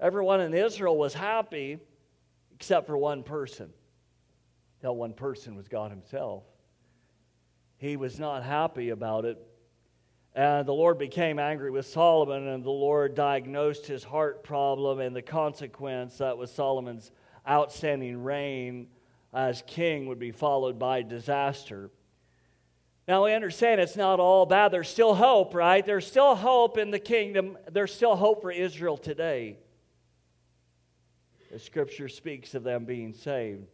Everyone 0.00 0.40
in 0.40 0.54
Israel 0.54 0.96
was 0.96 1.14
happy, 1.14 1.78
except 2.54 2.86
for 2.86 2.96
one 2.96 3.22
person. 3.22 3.70
That 4.80 4.92
one 4.92 5.12
person 5.12 5.54
was 5.54 5.68
God 5.68 5.90
Himself. 5.90 6.44
He 7.76 7.96
was 7.96 8.18
not 8.18 8.42
happy 8.42 8.90
about 8.90 9.24
it 9.24 9.38
and 10.34 10.66
the 10.66 10.74
Lord 10.74 10.98
became 10.98 11.38
angry 11.38 11.70
with 11.70 11.86
Solomon, 11.86 12.48
and 12.48 12.64
the 12.64 12.70
Lord 12.70 13.14
diagnosed 13.14 13.86
his 13.86 14.02
heart 14.02 14.42
problem, 14.42 14.98
and 14.98 15.14
the 15.14 15.22
consequence 15.22 16.18
that 16.18 16.36
was 16.36 16.50
Solomon's 16.50 17.12
outstanding 17.48 18.22
reign 18.22 18.88
as 19.32 19.62
king 19.66 20.06
would 20.06 20.18
be 20.18 20.32
followed 20.32 20.76
by 20.76 21.02
disaster. 21.02 21.90
Now, 23.06 23.26
we 23.26 23.34
understand 23.34 23.82
it's 23.82 23.96
not 23.96 24.18
all 24.18 24.46
bad. 24.46 24.72
There's 24.72 24.88
still 24.88 25.14
hope, 25.14 25.54
right? 25.54 25.84
There's 25.84 26.06
still 26.06 26.34
hope 26.34 26.78
in 26.78 26.90
the 26.90 26.98
kingdom. 26.98 27.58
There's 27.70 27.92
still 27.92 28.16
hope 28.16 28.40
for 28.40 28.50
Israel 28.50 28.96
today. 28.96 29.58
The 31.52 31.58
scripture 31.58 32.08
speaks 32.08 32.54
of 32.54 32.64
them 32.64 32.86
being 32.86 33.12
saved. 33.12 33.66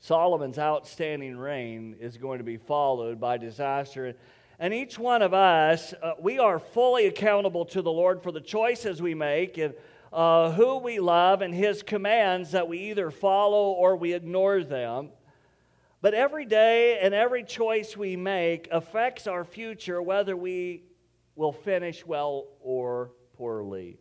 Solomon's 0.00 0.58
outstanding 0.58 1.36
reign 1.36 1.96
is 2.00 2.18
going 2.18 2.38
to 2.38 2.44
be 2.44 2.56
followed 2.56 3.20
by 3.20 3.38
disaster. 3.38 4.14
And 4.58 4.74
each 4.74 4.98
one 4.98 5.22
of 5.22 5.32
us, 5.32 5.94
uh, 6.02 6.12
we 6.20 6.38
are 6.38 6.58
fully 6.58 7.06
accountable 7.06 7.64
to 7.66 7.82
the 7.82 7.90
Lord 7.90 8.22
for 8.22 8.32
the 8.32 8.40
choices 8.40 9.00
we 9.00 9.14
make 9.14 9.58
and 9.58 9.74
uh, 10.12 10.50
who 10.50 10.78
we 10.78 10.98
love 10.98 11.40
and 11.40 11.54
His 11.54 11.82
commands 11.82 12.50
that 12.50 12.68
we 12.68 12.90
either 12.90 13.10
follow 13.10 13.70
or 13.70 13.96
we 13.96 14.12
ignore 14.12 14.62
them. 14.62 15.10
But 16.04 16.12
every 16.12 16.44
day 16.44 16.98
and 17.00 17.14
every 17.14 17.44
choice 17.44 17.96
we 17.96 18.14
make 18.14 18.68
affects 18.70 19.26
our 19.26 19.42
future, 19.42 20.02
whether 20.02 20.36
we 20.36 20.82
will 21.34 21.50
finish 21.50 22.04
well 22.04 22.48
or 22.60 23.12
poorly. 23.38 23.96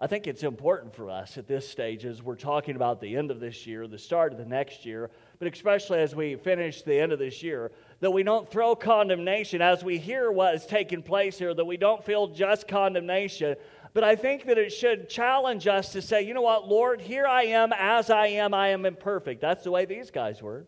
I 0.00 0.08
think 0.08 0.26
it's 0.26 0.42
important 0.42 0.92
for 0.92 1.08
us 1.08 1.38
at 1.38 1.46
this 1.46 1.68
stage 1.68 2.04
as 2.04 2.24
we're 2.24 2.34
talking 2.34 2.74
about 2.74 3.00
the 3.00 3.16
end 3.16 3.30
of 3.30 3.38
this 3.38 3.68
year, 3.68 3.86
the 3.86 4.00
start 4.00 4.32
of 4.32 4.38
the 4.40 4.44
next 4.44 4.84
year, 4.84 5.12
but 5.38 5.46
especially 5.46 6.00
as 6.00 6.16
we 6.16 6.34
finish 6.34 6.82
the 6.82 6.98
end 6.98 7.12
of 7.12 7.20
this 7.20 7.40
year, 7.40 7.70
that 8.00 8.10
we 8.10 8.24
don't 8.24 8.50
throw 8.50 8.74
condemnation 8.74 9.62
as 9.62 9.84
we 9.84 9.96
hear 9.96 10.32
what 10.32 10.56
is 10.56 10.66
taking 10.66 11.04
place 11.04 11.38
here, 11.38 11.54
that 11.54 11.64
we 11.64 11.76
don't 11.76 12.04
feel 12.04 12.26
just 12.26 12.66
condemnation. 12.66 13.54
But 13.94 14.02
I 14.02 14.16
think 14.16 14.44
that 14.46 14.58
it 14.58 14.70
should 14.70 15.08
challenge 15.08 15.68
us 15.68 15.92
to 15.92 16.02
say, 16.02 16.22
you 16.22 16.34
know 16.34 16.42
what, 16.42 16.66
Lord, 16.66 17.00
here 17.00 17.28
I 17.28 17.44
am 17.44 17.72
as 17.72 18.10
I 18.10 18.26
am, 18.26 18.54
I 18.54 18.70
am 18.70 18.84
imperfect. 18.84 19.40
That's 19.40 19.62
the 19.62 19.70
way 19.70 19.84
these 19.84 20.10
guys 20.10 20.42
were. 20.42 20.66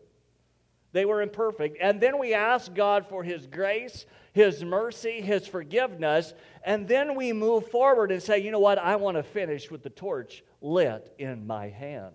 They 0.93 1.05
were 1.05 1.23
imperfect. 1.23 1.77
And 1.81 1.99
then 1.99 2.19
we 2.19 2.33
ask 2.33 2.73
God 2.73 3.07
for 3.09 3.23
His 3.23 3.47
grace, 3.47 4.05
His 4.31 4.63
mercy, 4.63 5.21
His 5.21 5.47
forgiveness. 5.47 6.33
And 6.63 6.87
then 6.87 7.15
we 7.15 7.33
move 7.33 7.67
forward 7.69 8.11
and 8.11 8.21
say, 8.21 8.39
you 8.39 8.51
know 8.51 8.59
what? 8.59 8.77
I 8.77 8.95
want 8.95 9.17
to 9.17 9.23
finish 9.23 9.69
with 9.69 9.83
the 9.83 9.89
torch 9.89 10.43
lit 10.61 11.13
in 11.17 11.45
my 11.45 11.69
hand. 11.69 12.13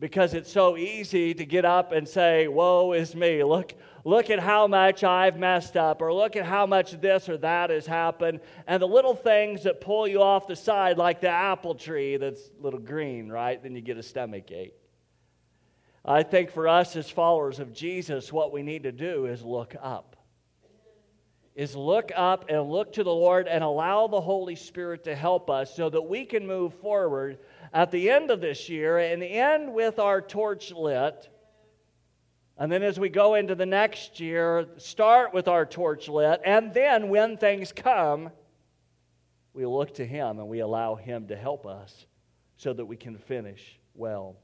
Because 0.00 0.34
it's 0.34 0.50
so 0.50 0.76
easy 0.76 1.32
to 1.34 1.44
get 1.44 1.64
up 1.64 1.92
and 1.92 2.08
say, 2.08 2.48
Woe 2.48 2.94
is 2.94 3.14
me. 3.14 3.44
Look, 3.44 3.74
look 4.02 4.30
at 4.30 4.40
how 4.40 4.66
much 4.66 5.04
I've 5.04 5.38
messed 5.38 5.76
up, 5.76 6.00
or 6.00 6.12
look 6.12 6.36
at 6.36 6.46
how 6.46 6.64
much 6.64 6.98
this 7.02 7.28
or 7.28 7.36
that 7.36 7.68
has 7.68 7.86
happened. 7.86 8.40
And 8.66 8.82
the 8.82 8.88
little 8.88 9.14
things 9.14 9.62
that 9.64 9.82
pull 9.82 10.08
you 10.08 10.22
off 10.22 10.46
the 10.46 10.56
side, 10.56 10.96
like 10.96 11.20
the 11.20 11.28
apple 11.28 11.74
tree 11.74 12.16
that's 12.16 12.40
a 12.58 12.62
little 12.62 12.80
green, 12.80 13.28
right? 13.28 13.62
Then 13.62 13.74
you 13.74 13.82
get 13.82 13.98
a 13.98 14.02
stomach 14.02 14.50
ache. 14.50 14.79
I 16.04 16.22
think 16.22 16.50
for 16.50 16.66
us 16.66 16.96
as 16.96 17.10
followers 17.10 17.58
of 17.58 17.72
Jesus, 17.72 18.32
what 18.32 18.52
we 18.52 18.62
need 18.62 18.84
to 18.84 18.92
do 18.92 19.26
is 19.26 19.42
look 19.42 19.74
up. 19.80 20.16
Is 21.54 21.76
look 21.76 22.10
up 22.16 22.46
and 22.48 22.70
look 22.70 22.94
to 22.94 23.04
the 23.04 23.12
Lord 23.12 23.46
and 23.46 23.62
allow 23.62 24.06
the 24.06 24.20
Holy 24.20 24.56
Spirit 24.56 25.04
to 25.04 25.14
help 25.14 25.50
us 25.50 25.74
so 25.74 25.90
that 25.90 26.02
we 26.02 26.24
can 26.24 26.46
move 26.46 26.72
forward 26.74 27.38
at 27.74 27.90
the 27.90 28.08
end 28.08 28.30
of 28.30 28.40
this 28.40 28.68
year 28.68 28.98
and 28.98 29.22
end 29.22 29.74
with 29.74 29.98
our 29.98 30.22
torch 30.22 30.72
lit. 30.72 31.28
And 32.56 32.70
then 32.70 32.82
as 32.82 32.98
we 32.98 33.08
go 33.08 33.34
into 33.34 33.54
the 33.54 33.66
next 33.66 34.20
year, 34.20 34.68
start 34.78 35.34
with 35.34 35.48
our 35.48 35.66
torch 35.66 36.08
lit. 36.08 36.40
And 36.44 36.72
then 36.72 37.08
when 37.08 37.36
things 37.36 37.72
come, 37.72 38.30
we 39.52 39.66
look 39.66 39.94
to 39.94 40.06
Him 40.06 40.38
and 40.38 40.48
we 40.48 40.60
allow 40.60 40.94
Him 40.94 41.26
to 41.28 41.36
help 41.36 41.66
us 41.66 42.06
so 42.56 42.72
that 42.72 42.84
we 42.84 42.96
can 42.96 43.18
finish 43.18 43.78
well. 43.94 44.36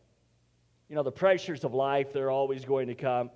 You 0.88 0.94
know, 0.94 1.02
the 1.02 1.12
pressures 1.12 1.64
of 1.64 1.74
life, 1.74 2.12
they're 2.12 2.30
always 2.30 2.64
going 2.64 2.86
to 2.88 2.94
come. 2.94 3.30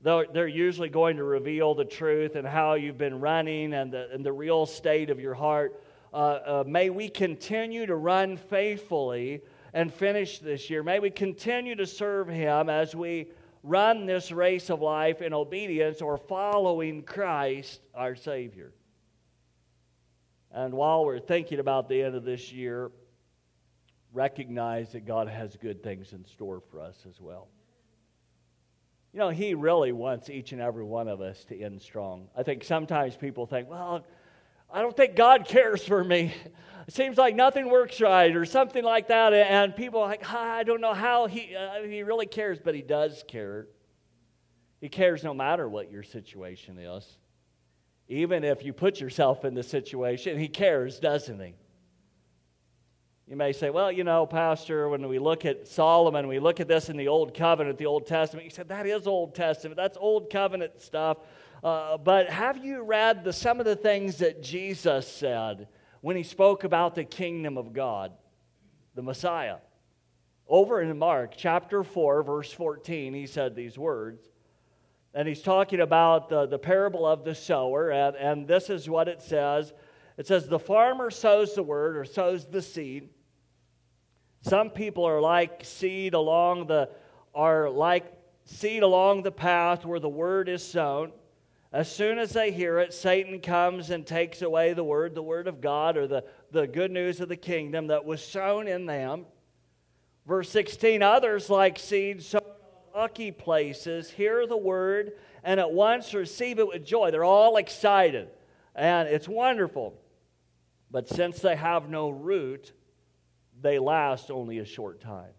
They're 0.00 0.48
usually 0.48 0.88
going 0.88 1.16
to 1.16 1.24
reveal 1.24 1.74
the 1.74 1.84
truth 1.84 2.34
and 2.36 2.46
how 2.46 2.74
you've 2.74 2.98
been 2.98 3.20
running 3.20 3.72
and 3.72 3.92
the, 3.92 4.08
and 4.12 4.24
the 4.24 4.32
real 4.32 4.66
state 4.66 5.10
of 5.10 5.20
your 5.20 5.34
heart. 5.34 5.80
Uh, 6.12 6.16
uh, 6.16 6.64
may 6.66 6.90
we 6.90 7.08
continue 7.08 7.86
to 7.86 7.94
run 7.94 8.36
faithfully 8.36 9.42
and 9.72 9.92
finish 9.92 10.38
this 10.38 10.70
year. 10.70 10.82
May 10.82 10.98
we 10.98 11.10
continue 11.10 11.74
to 11.76 11.86
serve 11.86 12.28
Him 12.28 12.68
as 12.68 12.94
we 12.96 13.28
run 13.62 14.06
this 14.06 14.32
race 14.32 14.70
of 14.70 14.80
life 14.80 15.20
in 15.20 15.32
obedience 15.32 16.00
or 16.00 16.16
following 16.16 17.02
Christ, 17.02 17.80
our 17.94 18.14
Savior. 18.14 18.72
And 20.50 20.72
while 20.74 21.04
we're 21.04 21.20
thinking 21.20 21.58
about 21.58 21.88
the 21.88 22.02
end 22.02 22.14
of 22.14 22.24
this 22.24 22.52
year, 22.52 22.90
recognize 24.18 24.90
that 24.92 25.06
God 25.06 25.28
has 25.28 25.56
good 25.56 25.80
things 25.80 26.12
in 26.12 26.24
store 26.24 26.60
for 26.72 26.80
us 26.80 26.96
as 27.08 27.20
well. 27.20 27.46
You 29.12 29.20
know, 29.20 29.28
He 29.28 29.54
really 29.54 29.92
wants 29.92 30.28
each 30.28 30.50
and 30.50 30.60
every 30.60 30.82
one 30.82 31.06
of 31.06 31.20
us 31.20 31.44
to 31.44 31.60
end 31.60 31.80
strong. 31.80 32.26
I 32.36 32.42
think 32.42 32.64
sometimes 32.64 33.14
people 33.14 33.46
think, 33.46 33.70
well, 33.70 34.04
I 34.72 34.82
don't 34.82 34.96
think 34.96 35.14
God 35.14 35.46
cares 35.46 35.84
for 35.84 36.02
me. 36.02 36.34
It 36.88 36.94
seems 36.94 37.16
like 37.16 37.36
nothing 37.36 37.70
works 37.70 38.00
right 38.00 38.34
or 38.34 38.44
something 38.44 38.82
like 38.82 39.08
that. 39.08 39.32
And 39.32 39.76
people 39.76 40.00
are 40.00 40.08
like, 40.08 40.24
ah, 40.24 40.56
I 40.56 40.64
don't 40.64 40.80
know 40.80 40.94
how 40.94 41.26
he, 41.26 41.54
uh, 41.54 41.82
he 41.82 42.02
really 42.02 42.26
cares, 42.26 42.58
but 42.64 42.74
He 42.74 42.82
does 42.82 43.22
care. 43.28 43.68
He 44.80 44.88
cares 44.88 45.22
no 45.22 45.32
matter 45.32 45.68
what 45.68 45.92
your 45.92 46.02
situation 46.02 46.78
is. 46.78 47.06
Even 48.08 48.42
if 48.42 48.64
you 48.64 48.72
put 48.72 49.00
yourself 49.00 49.44
in 49.44 49.54
the 49.54 49.62
situation, 49.62 50.38
He 50.38 50.48
cares, 50.48 50.98
doesn't 50.98 51.38
He? 51.38 51.54
You 53.28 53.36
may 53.36 53.52
say, 53.52 53.68
well, 53.68 53.92
you 53.92 54.04
know, 54.04 54.24
Pastor, 54.24 54.88
when 54.88 55.06
we 55.06 55.18
look 55.18 55.44
at 55.44 55.68
Solomon, 55.68 56.28
we 56.28 56.38
look 56.38 56.60
at 56.60 56.68
this 56.68 56.88
in 56.88 56.96
the 56.96 57.08
Old 57.08 57.34
Covenant, 57.34 57.76
the 57.76 57.84
Old 57.84 58.06
Testament. 58.06 58.44
You 58.44 58.50
said, 58.50 58.68
that 58.68 58.86
is 58.86 59.06
Old 59.06 59.34
Testament. 59.34 59.76
That's 59.76 59.98
Old 59.98 60.30
Covenant 60.30 60.80
stuff. 60.80 61.18
Uh, 61.62 61.98
but 61.98 62.30
have 62.30 62.64
you 62.64 62.82
read 62.82 63.24
the, 63.24 63.32
some 63.34 63.60
of 63.60 63.66
the 63.66 63.76
things 63.76 64.16
that 64.18 64.42
Jesus 64.42 65.06
said 65.06 65.68
when 66.00 66.16
he 66.16 66.22
spoke 66.22 66.64
about 66.64 66.94
the 66.94 67.04
kingdom 67.04 67.58
of 67.58 67.74
God, 67.74 68.12
the 68.94 69.02
Messiah? 69.02 69.56
Over 70.46 70.80
in 70.80 70.96
Mark 70.98 71.34
chapter 71.36 71.84
4, 71.84 72.22
verse 72.22 72.50
14, 72.50 73.12
he 73.12 73.26
said 73.26 73.54
these 73.54 73.76
words. 73.76 74.26
And 75.12 75.28
he's 75.28 75.42
talking 75.42 75.80
about 75.80 76.30
the, 76.30 76.46
the 76.46 76.58
parable 76.58 77.06
of 77.06 77.24
the 77.24 77.34
sower. 77.34 77.90
And, 77.90 78.16
and 78.16 78.48
this 78.48 78.70
is 78.70 78.88
what 78.88 79.06
it 79.06 79.20
says 79.20 79.74
it 80.16 80.26
says, 80.26 80.48
The 80.48 80.58
farmer 80.58 81.10
sows 81.10 81.54
the 81.54 81.62
word 81.62 81.96
or 81.96 82.04
sows 82.04 82.44
the 82.44 82.60
seed. 82.60 83.10
Some 84.42 84.70
people 84.70 85.04
are 85.04 85.20
like 85.20 85.64
seed 85.64 86.14
along 86.14 86.66
the 86.66 86.90
are 87.34 87.68
like 87.68 88.12
seed 88.44 88.82
along 88.82 89.22
the 89.22 89.32
path 89.32 89.84
where 89.84 90.00
the 90.00 90.08
word 90.08 90.48
is 90.48 90.64
sown. 90.64 91.12
As 91.70 91.90
soon 91.94 92.18
as 92.18 92.32
they 92.32 92.50
hear 92.50 92.78
it, 92.78 92.94
Satan 92.94 93.40
comes 93.40 93.90
and 93.90 94.06
takes 94.06 94.40
away 94.40 94.72
the 94.72 94.84
word, 94.84 95.14
the 95.14 95.22
word 95.22 95.48
of 95.48 95.60
God, 95.60 95.98
or 95.98 96.06
the, 96.06 96.24
the 96.50 96.66
good 96.66 96.90
news 96.90 97.20
of 97.20 97.28
the 97.28 97.36
kingdom 97.36 97.88
that 97.88 98.06
was 98.06 98.24
sown 98.24 98.66
in 98.66 98.86
them. 98.86 99.26
Verse 100.26 100.48
16 100.50 101.02
Others, 101.02 101.50
like 101.50 101.78
seed 101.78 102.22
sown 102.22 102.40
rocky 102.94 103.30
places, 103.30 104.10
hear 104.10 104.46
the 104.46 104.56
word 104.56 105.12
and 105.44 105.60
at 105.60 105.70
once 105.70 106.14
receive 106.14 106.58
it 106.58 106.66
with 106.66 106.84
joy. 106.84 107.10
They're 107.10 107.22
all 107.22 107.56
excited, 107.56 108.28
and 108.74 109.08
it's 109.08 109.28
wonderful. 109.28 109.94
But 110.90 111.08
since 111.08 111.40
they 111.40 111.54
have 111.54 111.88
no 111.88 112.08
root, 112.08 112.72
they 113.60 113.78
last 113.78 114.30
only 114.30 114.58
a 114.58 114.64
short 114.64 115.00
time. 115.00 115.32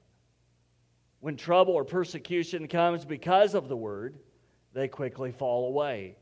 When 1.19 1.35
trouble 1.35 1.73
or 1.73 1.83
persecution 1.83 2.67
comes 2.67 3.05
because 3.05 3.53
of 3.53 3.67
the 3.67 3.77
word, 3.77 4.17
they 4.73 4.87
quickly 4.87 5.31
fall 5.31 5.67
away. 5.67 6.15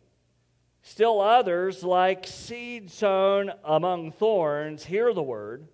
Still 0.82 1.22
others, 1.22 1.84
like 1.84 2.26
seed 2.26 2.90
sown 2.90 3.52
among 3.64 4.12
thorns, 4.14 4.86
hear 4.86 5.14
the 5.14 5.22
word, 5.22 5.68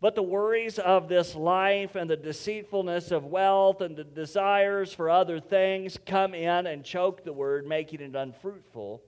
but 0.00 0.14
the 0.14 0.22
worries 0.22 0.78
of 0.78 1.08
this 1.08 1.34
life 1.34 1.96
and 1.96 2.08
the 2.08 2.16
deceitfulness 2.16 3.10
of 3.10 3.24
wealth 3.24 3.80
and 3.80 3.96
the 3.96 4.04
desires 4.04 4.92
for 4.92 5.10
other 5.10 5.40
things 5.40 5.98
come 6.06 6.34
in 6.34 6.66
and 6.66 6.84
choke 6.84 7.24
the 7.24 7.32
word, 7.32 7.66
making 7.66 8.00
it 8.00 8.14
unfruitful. 8.14 9.02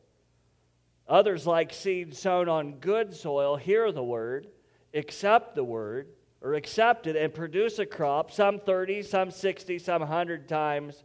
Others, 1.06 1.46
like 1.46 1.72
seed 1.72 2.16
sown 2.16 2.48
on 2.48 2.80
good 2.80 3.14
soil, 3.14 3.56
hear 3.56 3.92
the 3.92 4.02
word, 4.02 4.48
accept 4.92 5.54
the 5.54 5.64
word, 5.64 6.08
or 6.40 6.54
accept 6.54 7.06
it 7.06 7.16
and 7.16 7.34
produce 7.34 7.78
a 7.78 7.86
crop, 7.86 8.30
some 8.30 8.60
30, 8.60 9.02
some 9.02 9.30
60, 9.30 9.78
some 9.78 10.00
100 10.00 10.48
times 10.48 11.02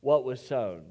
what 0.00 0.24
was 0.24 0.44
sown. 0.44 0.82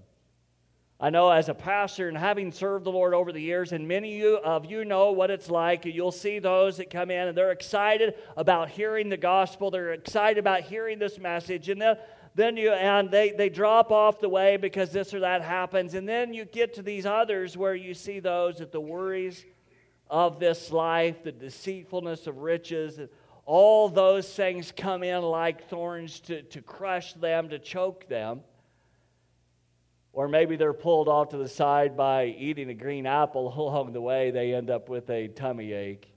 I 0.98 1.10
know 1.10 1.30
as 1.30 1.50
a 1.50 1.54
pastor 1.54 2.08
and 2.08 2.18
having 2.18 2.54
served 2.54 2.86
the 2.86 2.92
Lord 2.92 3.14
over 3.14 3.34
the 3.34 3.42
years, 3.42 3.74
and 3.74 3.86
many 3.86 4.24
of 4.24 4.66
you 4.66 4.86
know 4.86 5.12
what 5.12 5.30
it's 5.30 5.50
like. 5.50 5.84
You'll 5.86 6.14
see 6.14 6.40
those 6.40 6.78
that 6.78 6.90
come 6.90 7.12
in 7.12 7.28
and 7.28 7.38
they're 7.38 7.52
excited 7.52 8.16
about 8.38 8.70
hearing 8.70 9.10
the 9.10 9.18
gospel. 9.18 9.70
They're 9.70 9.92
excited 9.92 10.40
about 10.40 10.62
hearing 10.62 10.98
this 10.98 11.20
message. 11.20 11.68
And 11.68 11.82
then, 11.82 11.98
then 12.34 12.56
you 12.56 12.72
and 12.72 13.12
they, 13.12 13.32
they 13.32 13.50
drop 13.50 13.92
off 13.92 14.22
the 14.22 14.30
way 14.30 14.56
because 14.56 14.92
this 14.92 15.14
or 15.14 15.20
that 15.20 15.42
happens. 15.42 15.96
And 15.96 16.08
then 16.08 16.34
you 16.34 16.46
get 16.46 16.76
to 16.76 16.82
these 16.82 17.06
others 17.06 17.58
where 17.58 17.76
you 17.76 17.94
see 17.94 18.22
those 18.22 18.60
that 18.60 18.72
the 18.72 18.80
worries 18.80 19.44
of 20.10 20.40
this 20.40 20.72
life, 20.72 21.24
the 21.24 21.32
deceitfulness 21.34 22.26
of 22.26 22.38
riches, 22.38 23.02
all 23.46 23.90
those 23.90 24.28
things 24.34 24.74
come 24.76 25.04
in 25.04 25.22
like 25.22 25.70
thorns 25.70 26.20
to, 26.22 26.42
to 26.44 26.62
crush 26.62 27.14
them, 27.14 27.50
to 27.50 27.60
choke 27.60 28.08
them. 28.08 28.42
Or 30.14 30.28
maybe 30.28 30.56
they're 30.56 30.74
pulled 30.74 31.08
off 31.08 31.30
to 31.30 31.38
the 31.38 31.48
side 31.48 31.96
by 31.96 32.26
eating 32.26 32.70
a 32.70 32.74
green 32.74 33.06
apple 33.06 33.54
along 33.58 33.94
the 33.94 34.02
way, 34.02 34.32
they 34.32 34.54
end 34.54 34.70
up 34.70 34.90
with 34.90 35.10
a 35.10 35.28
tummy 35.28 35.74
ache. 35.74 36.12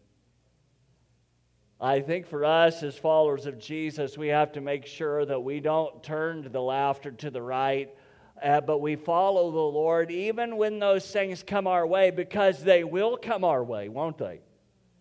I 1.81 2.01
think 2.01 2.27
for 2.27 2.45
us 2.45 2.83
as 2.83 2.97
followers 2.97 3.47
of 3.47 3.59
Jesus, 3.59 4.19
we 4.19 4.29
have 4.29 4.51
to 4.53 4.61
make 4.61 4.85
sure 4.85 5.25
that 5.25 5.41
we 5.41 5.61
don't 5.61 6.03
turn 6.03 6.51
the 6.51 6.61
or 6.61 7.13
to 7.13 7.31
the 7.31 7.43
right, 7.43 7.95
uh, 8.43 8.61
but 8.61 8.79
we 8.79 8.97
follow 8.97 9.51
the 9.53 9.59
Lord 9.59 10.11
even 10.11 10.57
when 10.57 10.81
those 10.81 11.09
things 11.09 11.45
come 11.45 11.69
our 11.69 11.87
way, 11.87 12.11
because 12.11 12.65
they 12.65 12.83
will 12.83 13.17
come 13.17 13.45
our 13.45 13.63
way, 13.63 13.89
won't 13.89 14.19
they? 14.19 14.41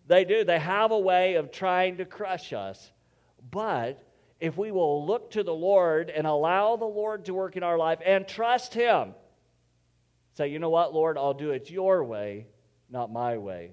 They 0.08 0.24
do. 0.24 0.42
They 0.42 0.58
have 0.58 0.90
a 0.90 0.98
way 0.98 1.34
of 1.34 1.52
trying 1.52 1.98
to 1.98 2.04
crush 2.04 2.52
us. 2.52 2.90
But 3.50 4.02
if 4.40 4.56
we 4.56 4.72
will 4.72 5.06
look 5.06 5.30
to 5.32 5.42
the 5.42 5.54
Lord 5.54 6.10
and 6.10 6.26
allow 6.26 6.76
the 6.76 6.84
Lord 6.84 7.26
to 7.26 7.34
work 7.34 7.56
in 7.56 7.62
our 7.62 7.78
life 7.78 8.00
and 8.04 8.26
trust 8.26 8.74
Him, 8.74 9.14
say, 10.34 10.48
you 10.48 10.58
know 10.58 10.70
what, 10.70 10.94
Lord, 10.94 11.18
I'll 11.18 11.34
do 11.34 11.50
it 11.50 11.70
your 11.70 12.02
way, 12.04 12.46
not 12.90 13.12
my 13.12 13.36
way. 13.38 13.72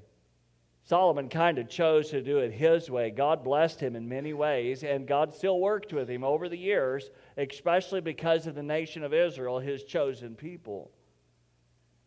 Solomon 0.83 1.29
kind 1.29 1.57
of 1.57 1.67
chose 1.67 2.11
to 2.11 2.21
do 2.21 2.37
it 2.39 2.51
his 2.51 2.91
way. 2.91 3.09
God 3.09 3.43
blessed 3.43 3.79
him 3.79 3.95
in 3.95 4.07
many 4.07 4.33
ways, 4.33 4.83
and 4.83 5.07
God 5.07 5.33
still 5.33 5.59
worked 5.59 5.93
with 5.93 6.07
him 6.07 6.23
over 6.23 6.47
the 6.47 6.57
years, 6.57 7.09
especially 7.37 8.01
because 8.01 8.45
of 8.45 8.53
the 8.53 8.61
nation 8.61 9.03
of 9.03 9.11
Israel, 9.11 9.57
his 9.57 9.83
chosen 9.83 10.35
people. 10.35 10.91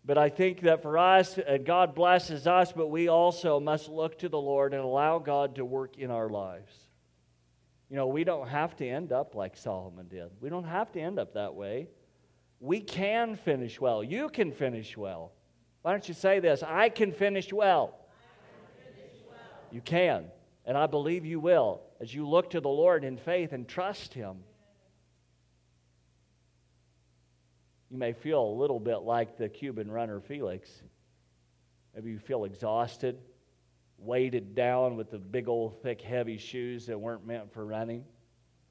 But 0.09 0.17
I 0.17 0.31
think 0.31 0.63
that 0.63 0.81
for 0.81 0.97
us, 0.97 1.37
and 1.37 1.67
God 1.67 1.95
blesses 1.95 2.47
us, 2.47 2.73
but 2.73 2.87
we 2.87 3.09
also 3.09 3.61
must 3.61 3.91
look 3.91 4.19
to 4.21 4.31
the 4.31 4.41
Lord 4.41 4.73
and 4.73 4.83
allow 4.83 5.19
God 5.19 5.57
to 5.57 5.67
work 5.67 5.99
in 5.99 6.11
our 6.11 6.31
lives. 6.31 6.73
You 7.91 7.97
know, 7.97 8.07
we 8.07 8.25
don't 8.25 8.49
have 8.49 8.75
to 8.77 8.89
end 8.89 9.13
up 9.13 9.35
like 9.35 9.55
Solomon 9.55 10.09
did. 10.09 10.31
We 10.41 10.49
don't 10.49 10.65
have 10.65 10.91
to 10.93 11.01
end 11.01 11.19
up 11.19 11.35
that 11.35 11.53
way. 11.53 11.89
We 12.59 12.81
can 12.81 13.37
finish 13.37 13.79
well. 13.79 14.03
You 14.03 14.31
can 14.31 14.51
finish 14.51 14.97
well. 14.97 15.33
Why 15.83 15.93
don't 15.93 16.09
you 16.09 16.15
say 16.15 16.41
this? 16.41 16.63
I 16.63 16.89
can 16.89 17.13
finish 17.13 17.53
well. 17.53 17.95
You 19.71 19.83
can. 19.83 20.25
And 20.65 20.79
I 20.79 20.87
believe 20.87 21.27
you 21.27 21.39
will 21.39 21.83
as 22.01 22.15
you 22.15 22.27
look 22.27 22.49
to 22.53 22.63
the 22.63 22.71
Lord 22.71 23.05
in 23.05 23.19
faith 23.19 23.53
and 23.53 23.69
trust 23.69 24.15
Him. 24.15 24.39
You 27.91 27.97
may 27.97 28.13
feel 28.13 28.43
a 28.43 28.55
little 28.55 28.81
bit 28.81 28.99
like 28.99 29.39
the 29.39 29.49
Cuban 29.49 29.91
runner 29.91 30.21
Felix. 30.21 30.83
Maybe 31.95 32.11
you 32.11 32.19
feel 32.19 32.45
exhausted, 32.45 33.19
weighted 33.97 34.55
down 34.55 34.97
with 34.97 35.11
the 35.11 35.19
big 35.19 35.49
old 35.49 35.83
thick 35.83 36.01
heavy 36.03 36.37
shoes 36.37 36.87
that 36.87 37.01
weren't 37.01 37.27
meant 37.27 37.53
for 37.53 37.65
running. 37.65 38.05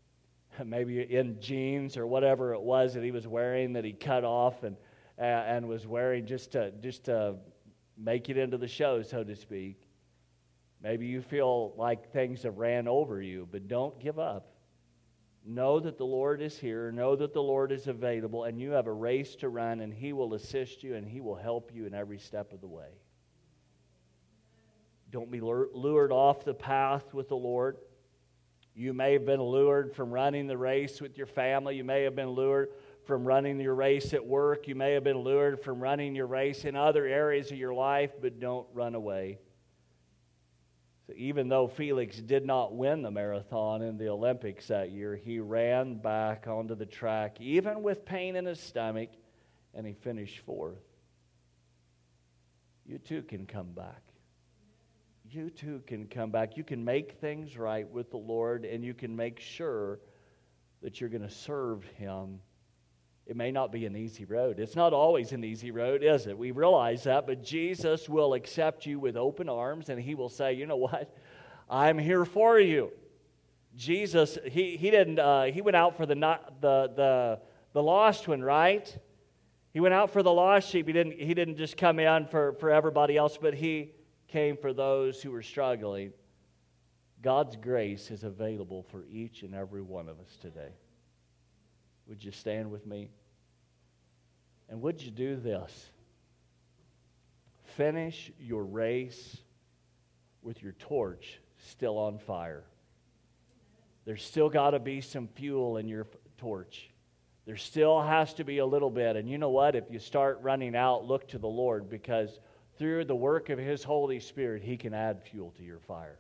Maybe 0.63 1.01
in 1.01 1.41
jeans 1.41 1.97
or 1.97 2.05
whatever 2.05 2.53
it 2.53 2.61
was 2.61 2.93
that 2.93 3.03
he 3.03 3.11
was 3.11 3.27
wearing 3.27 3.73
that 3.73 3.83
he 3.83 3.91
cut 3.91 4.23
off 4.23 4.63
and, 4.63 4.77
uh, 5.19 5.23
and 5.23 5.67
was 5.67 5.87
wearing 5.87 6.25
just 6.25 6.51
to, 6.51 6.71
just 6.79 7.05
to 7.05 7.35
make 7.97 8.29
it 8.29 8.37
into 8.37 8.57
the 8.57 8.67
show, 8.67 9.01
so 9.01 9.23
to 9.23 9.35
speak. 9.35 9.81
Maybe 10.81 11.07
you 11.07 11.23
feel 11.23 11.73
like 11.75 12.11
things 12.13 12.43
have 12.43 12.59
ran 12.59 12.87
over 12.87 13.19
you, 13.19 13.47
but 13.51 13.67
don't 13.67 13.99
give 13.99 14.19
up. 14.19 14.56
Know 15.49 15.79
that 15.79 15.97
the 15.97 16.05
Lord 16.05 16.41
is 16.41 16.59
here. 16.59 16.91
Know 16.91 17.15
that 17.15 17.33
the 17.33 17.41
Lord 17.41 17.71
is 17.71 17.87
available, 17.87 18.43
and 18.43 18.59
you 18.59 18.71
have 18.71 18.85
a 18.85 18.91
race 18.91 19.33
to 19.37 19.47
run, 19.47 19.79
and 19.79 19.93
He 19.93 20.11
will 20.11 20.33
assist 20.33 20.83
you 20.83 20.95
and 20.95 21.07
He 21.07 21.21
will 21.21 21.35
help 21.35 21.71
you 21.73 21.85
in 21.85 21.93
every 21.93 22.19
step 22.19 22.51
of 22.51 22.59
the 22.59 22.67
way. 22.67 22.89
Don't 25.09 25.31
be 25.31 25.39
lured 25.39 26.11
off 26.11 26.43
the 26.43 26.53
path 26.53 27.13
with 27.13 27.29
the 27.29 27.37
Lord. 27.37 27.77
You 28.75 28.93
may 28.93 29.13
have 29.13 29.25
been 29.25 29.41
lured 29.41 29.95
from 29.95 30.11
running 30.11 30.47
the 30.47 30.57
race 30.57 30.99
with 30.99 31.17
your 31.17 31.27
family. 31.27 31.77
You 31.77 31.85
may 31.85 32.03
have 32.03 32.15
been 32.15 32.31
lured 32.31 32.71
from 33.05 33.23
running 33.23 33.57
your 33.57 33.73
race 33.73 34.13
at 34.13 34.25
work. 34.25 34.67
You 34.67 34.75
may 34.75 34.91
have 34.91 35.05
been 35.05 35.19
lured 35.19 35.61
from 35.61 35.79
running 35.79 36.13
your 36.13 36.27
race 36.27 36.65
in 36.65 36.75
other 36.75 37.05
areas 37.05 37.51
of 37.51 37.57
your 37.57 37.73
life, 37.73 38.11
but 38.21 38.41
don't 38.41 38.67
run 38.73 38.95
away. 38.95 39.39
So 41.07 41.13
even 41.15 41.47
though 41.47 41.67
Felix 41.69 42.17
did 42.17 42.45
not 42.45 42.75
win 42.75 43.01
the 43.01 43.11
marathon 43.11 43.81
in 43.81 43.97
the 43.97 44.09
Olympics 44.09 44.67
that 44.67 44.91
year, 44.91 45.15
he 45.15 45.39
ran 45.39 45.95
back 45.95 46.47
onto 46.47 46.75
the 46.75 46.85
track, 46.85 47.39
even 47.39 47.81
with 47.81 48.03
pain 48.03 48.35
in 48.35 48.45
his 48.45 48.59
stomach, 48.59 49.09
and 49.73 49.87
he 49.87 49.93
finished 49.93 50.39
fourth. 50.39 50.83
You 52.85 52.97
too 52.97 53.21
can 53.21 53.45
come 53.45 53.71
back. 53.71 54.01
You 55.29 55.49
too 55.49 55.81
can 55.87 56.07
come 56.07 56.29
back. 56.29 56.57
You 56.57 56.63
can 56.63 56.83
make 56.83 57.19
things 57.19 57.57
right 57.57 57.89
with 57.89 58.11
the 58.11 58.17
Lord, 58.17 58.65
and 58.65 58.83
you 58.83 58.93
can 58.93 59.15
make 59.15 59.39
sure 59.39 59.99
that 60.81 60.99
you're 60.99 61.09
going 61.09 61.21
to 61.21 61.29
serve 61.29 61.83
Him 61.97 62.39
it 63.27 63.35
may 63.35 63.51
not 63.51 63.73
be 63.73 63.85
an 63.85 63.95
easy 63.95 64.23
road. 64.23 64.57
It's 64.57 64.75
not 64.75 64.93
always 64.93 65.33
an 65.33 65.43
easy 65.43 65.71
road, 65.71 66.01
is 66.01 66.27
it? 66.27 66.37
We 66.37 66.51
realize 66.51 67.03
that, 67.03 67.27
but 67.27 67.43
Jesus 67.43 68.07
will 68.07 68.33
accept 68.33 68.85
you 68.85 68.99
with 68.99 69.17
open 69.17 69.49
arms 69.49 69.89
and 69.89 69.99
he 69.99 70.15
will 70.15 70.29
say, 70.29 70.53
You 70.53 70.65
know 70.65 70.77
what? 70.77 71.13
I'm 71.69 71.97
here 71.97 72.23
for 72.23 72.57
you. 72.57 72.91
Jesus, 73.75 74.37
he, 74.45 74.77
he 74.77 74.89
didn't, 74.89 75.19
uh, 75.19 75.43
he 75.43 75.61
went 75.61 75.75
out 75.75 75.97
for 75.97 76.05
the, 76.05 76.15
not, 76.15 76.61
the, 76.61 76.91
the, 76.95 77.39
the 77.73 77.83
lost 77.83 78.27
one, 78.29 78.41
right? 78.41 78.97
He 79.73 79.81
went 79.81 79.93
out 79.93 80.11
for 80.11 80.23
the 80.23 80.31
lost 80.31 80.69
sheep. 80.69 80.87
He 80.87 80.93
didn't, 80.93 81.19
he 81.19 81.33
didn't 81.33 81.57
just 81.57 81.75
come 81.75 81.99
in 81.99 82.27
for, 82.27 82.53
for 82.53 82.71
everybody 82.71 83.17
else, 83.17 83.37
but 83.39 83.53
he 83.53 83.91
came 84.29 84.55
for 84.55 84.73
those 84.73 85.21
who 85.21 85.31
were 85.31 85.43
struggling. 85.43 86.13
God's 87.21 87.57
grace 87.57 88.09
is 88.09 88.23
available 88.23 88.83
for 88.83 89.03
each 89.11 89.43
and 89.43 89.53
every 89.53 89.81
one 89.81 90.07
of 90.07 90.19
us 90.19 90.37
today. 90.41 90.71
Would 92.07 92.23
you 92.23 92.31
stand 92.31 92.71
with 92.71 92.87
me? 92.87 93.09
And 94.69 94.81
would 94.81 95.01
you 95.01 95.11
do 95.11 95.35
this? 95.35 95.89
Finish 97.75 98.31
your 98.39 98.63
race 98.63 99.37
with 100.41 100.61
your 100.63 100.73
torch 100.73 101.39
still 101.57 101.97
on 101.97 102.17
fire. 102.17 102.63
There's 104.05 104.23
still 104.23 104.49
got 104.49 104.71
to 104.71 104.79
be 104.79 105.01
some 105.01 105.27
fuel 105.27 105.77
in 105.77 105.87
your 105.87 106.07
torch. 106.37 106.89
There 107.45 107.57
still 107.57 108.01
has 108.01 108.33
to 108.35 108.43
be 108.43 108.57
a 108.57 108.65
little 108.65 108.89
bit. 108.89 109.15
And 109.15 109.29
you 109.29 109.37
know 109.37 109.49
what? 109.49 109.75
If 109.75 109.85
you 109.89 109.99
start 109.99 110.39
running 110.41 110.75
out, 110.75 111.05
look 111.05 111.27
to 111.29 111.37
the 111.37 111.47
Lord 111.47 111.89
because 111.89 112.39
through 112.77 113.05
the 113.05 113.15
work 113.15 113.49
of 113.49 113.57
His 113.59 113.83
Holy 113.83 114.19
Spirit, 114.19 114.63
He 114.63 114.77
can 114.77 114.93
add 114.93 115.23
fuel 115.23 115.51
to 115.57 115.63
your 115.63 115.79
fire. 115.79 116.19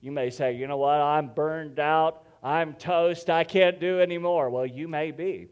You 0.00 0.12
may 0.12 0.30
say, 0.30 0.52
you 0.52 0.66
know 0.66 0.76
what? 0.76 1.00
I'm 1.00 1.28
burned 1.28 1.78
out. 1.78 2.24
I'm 2.42 2.74
toast. 2.74 3.30
I 3.30 3.44
can't 3.44 3.80
do 3.80 4.00
anymore. 4.00 4.48
Well, 4.50 4.66
you 4.66 4.86
may 4.86 5.10
be, 5.10 5.48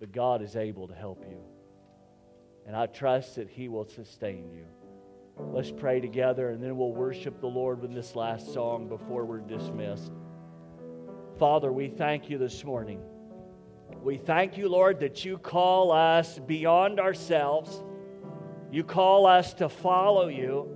but 0.00 0.12
God 0.12 0.42
is 0.42 0.56
able 0.56 0.88
to 0.88 0.94
help 0.94 1.24
you. 1.28 1.38
And 2.66 2.74
I 2.74 2.86
trust 2.86 3.36
that 3.36 3.48
He 3.48 3.68
will 3.68 3.86
sustain 3.86 4.50
you. 4.50 4.64
Let's 5.38 5.70
pray 5.70 6.00
together 6.00 6.50
and 6.50 6.62
then 6.62 6.76
we'll 6.76 6.92
worship 6.92 7.40
the 7.40 7.46
Lord 7.46 7.80
with 7.80 7.94
this 7.94 8.16
last 8.16 8.52
song 8.52 8.88
before 8.88 9.24
we're 9.24 9.40
dismissed. 9.40 10.12
Father, 11.38 11.72
we 11.72 11.88
thank 11.88 12.28
you 12.28 12.38
this 12.38 12.64
morning. 12.64 13.00
We 14.02 14.16
thank 14.16 14.56
you, 14.56 14.68
Lord, 14.68 15.00
that 15.00 15.24
you 15.24 15.38
call 15.38 15.92
us 15.92 16.38
beyond 16.38 17.00
ourselves. 17.00 17.82
You 18.70 18.84
call 18.84 19.26
us 19.26 19.52
to 19.54 19.68
follow 19.68 20.28
you. 20.28 20.68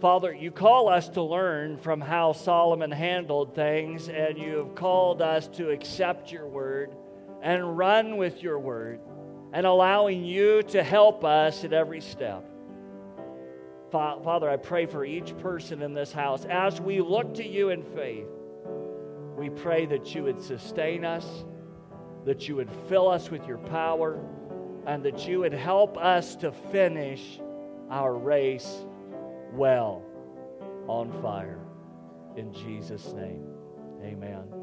Father, 0.00 0.34
you 0.34 0.50
call 0.50 0.88
us 0.88 1.08
to 1.10 1.22
learn 1.22 1.78
from 1.78 2.00
how 2.00 2.32
Solomon 2.32 2.90
handled 2.90 3.54
things, 3.54 4.08
and 4.08 4.36
you 4.36 4.56
have 4.56 4.74
called 4.74 5.22
us 5.22 5.46
to 5.48 5.70
accept 5.70 6.32
your 6.32 6.46
word 6.46 6.94
and 7.44 7.76
run 7.76 8.16
with 8.16 8.42
your 8.42 8.58
word 8.58 8.98
and 9.52 9.66
allowing 9.66 10.24
you 10.24 10.62
to 10.62 10.82
help 10.82 11.24
us 11.24 11.62
at 11.62 11.74
every 11.74 12.00
step. 12.00 12.42
Father, 13.92 14.50
I 14.50 14.56
pray 14.56 14.86
for 14.86 15.04
each 15.04 15.36
person 15.38 15.82
in 15.82 15.94
this 15.94 16.10
house 16.10 16.46
as 16.46 16.80
we 16.80 17.00
look 17.00 17.34
to 17.34 17.46
you 17.46 17.68
in 17.68 17.84
faith. 17.84 18.26
We 19.36 19.50
pray 19.50 19.86
that 19.86 20.12
you 20.14 20.24
would 20.24 20.40
sustain 20.40 21.04
us, 21.04 21.44
that 22.24 22.48
you 22.48 22.56
would 22.56 22.70
fill 22.88 23.08
us 23.08 23.30
with 23.30 23.46
your 23.46 23.58
power, 23.58 24.18
and 24.86 25.04
that 25.04 25.28
you 25.28 25.40
would 25.40 25.52
help 25.52 25.98
us 25.98 26.34
to 26.36 26.50
finish 26.50 27.38
our 27.90 28.14
race 28.14 28.84
well 29.52 30.02
on 30.88 31.12
fire. 31.20 31.60
In 32.36 32.52
Jesus' 32.52 33.12
name, 33.12 33.46
amen. 34.02 34.53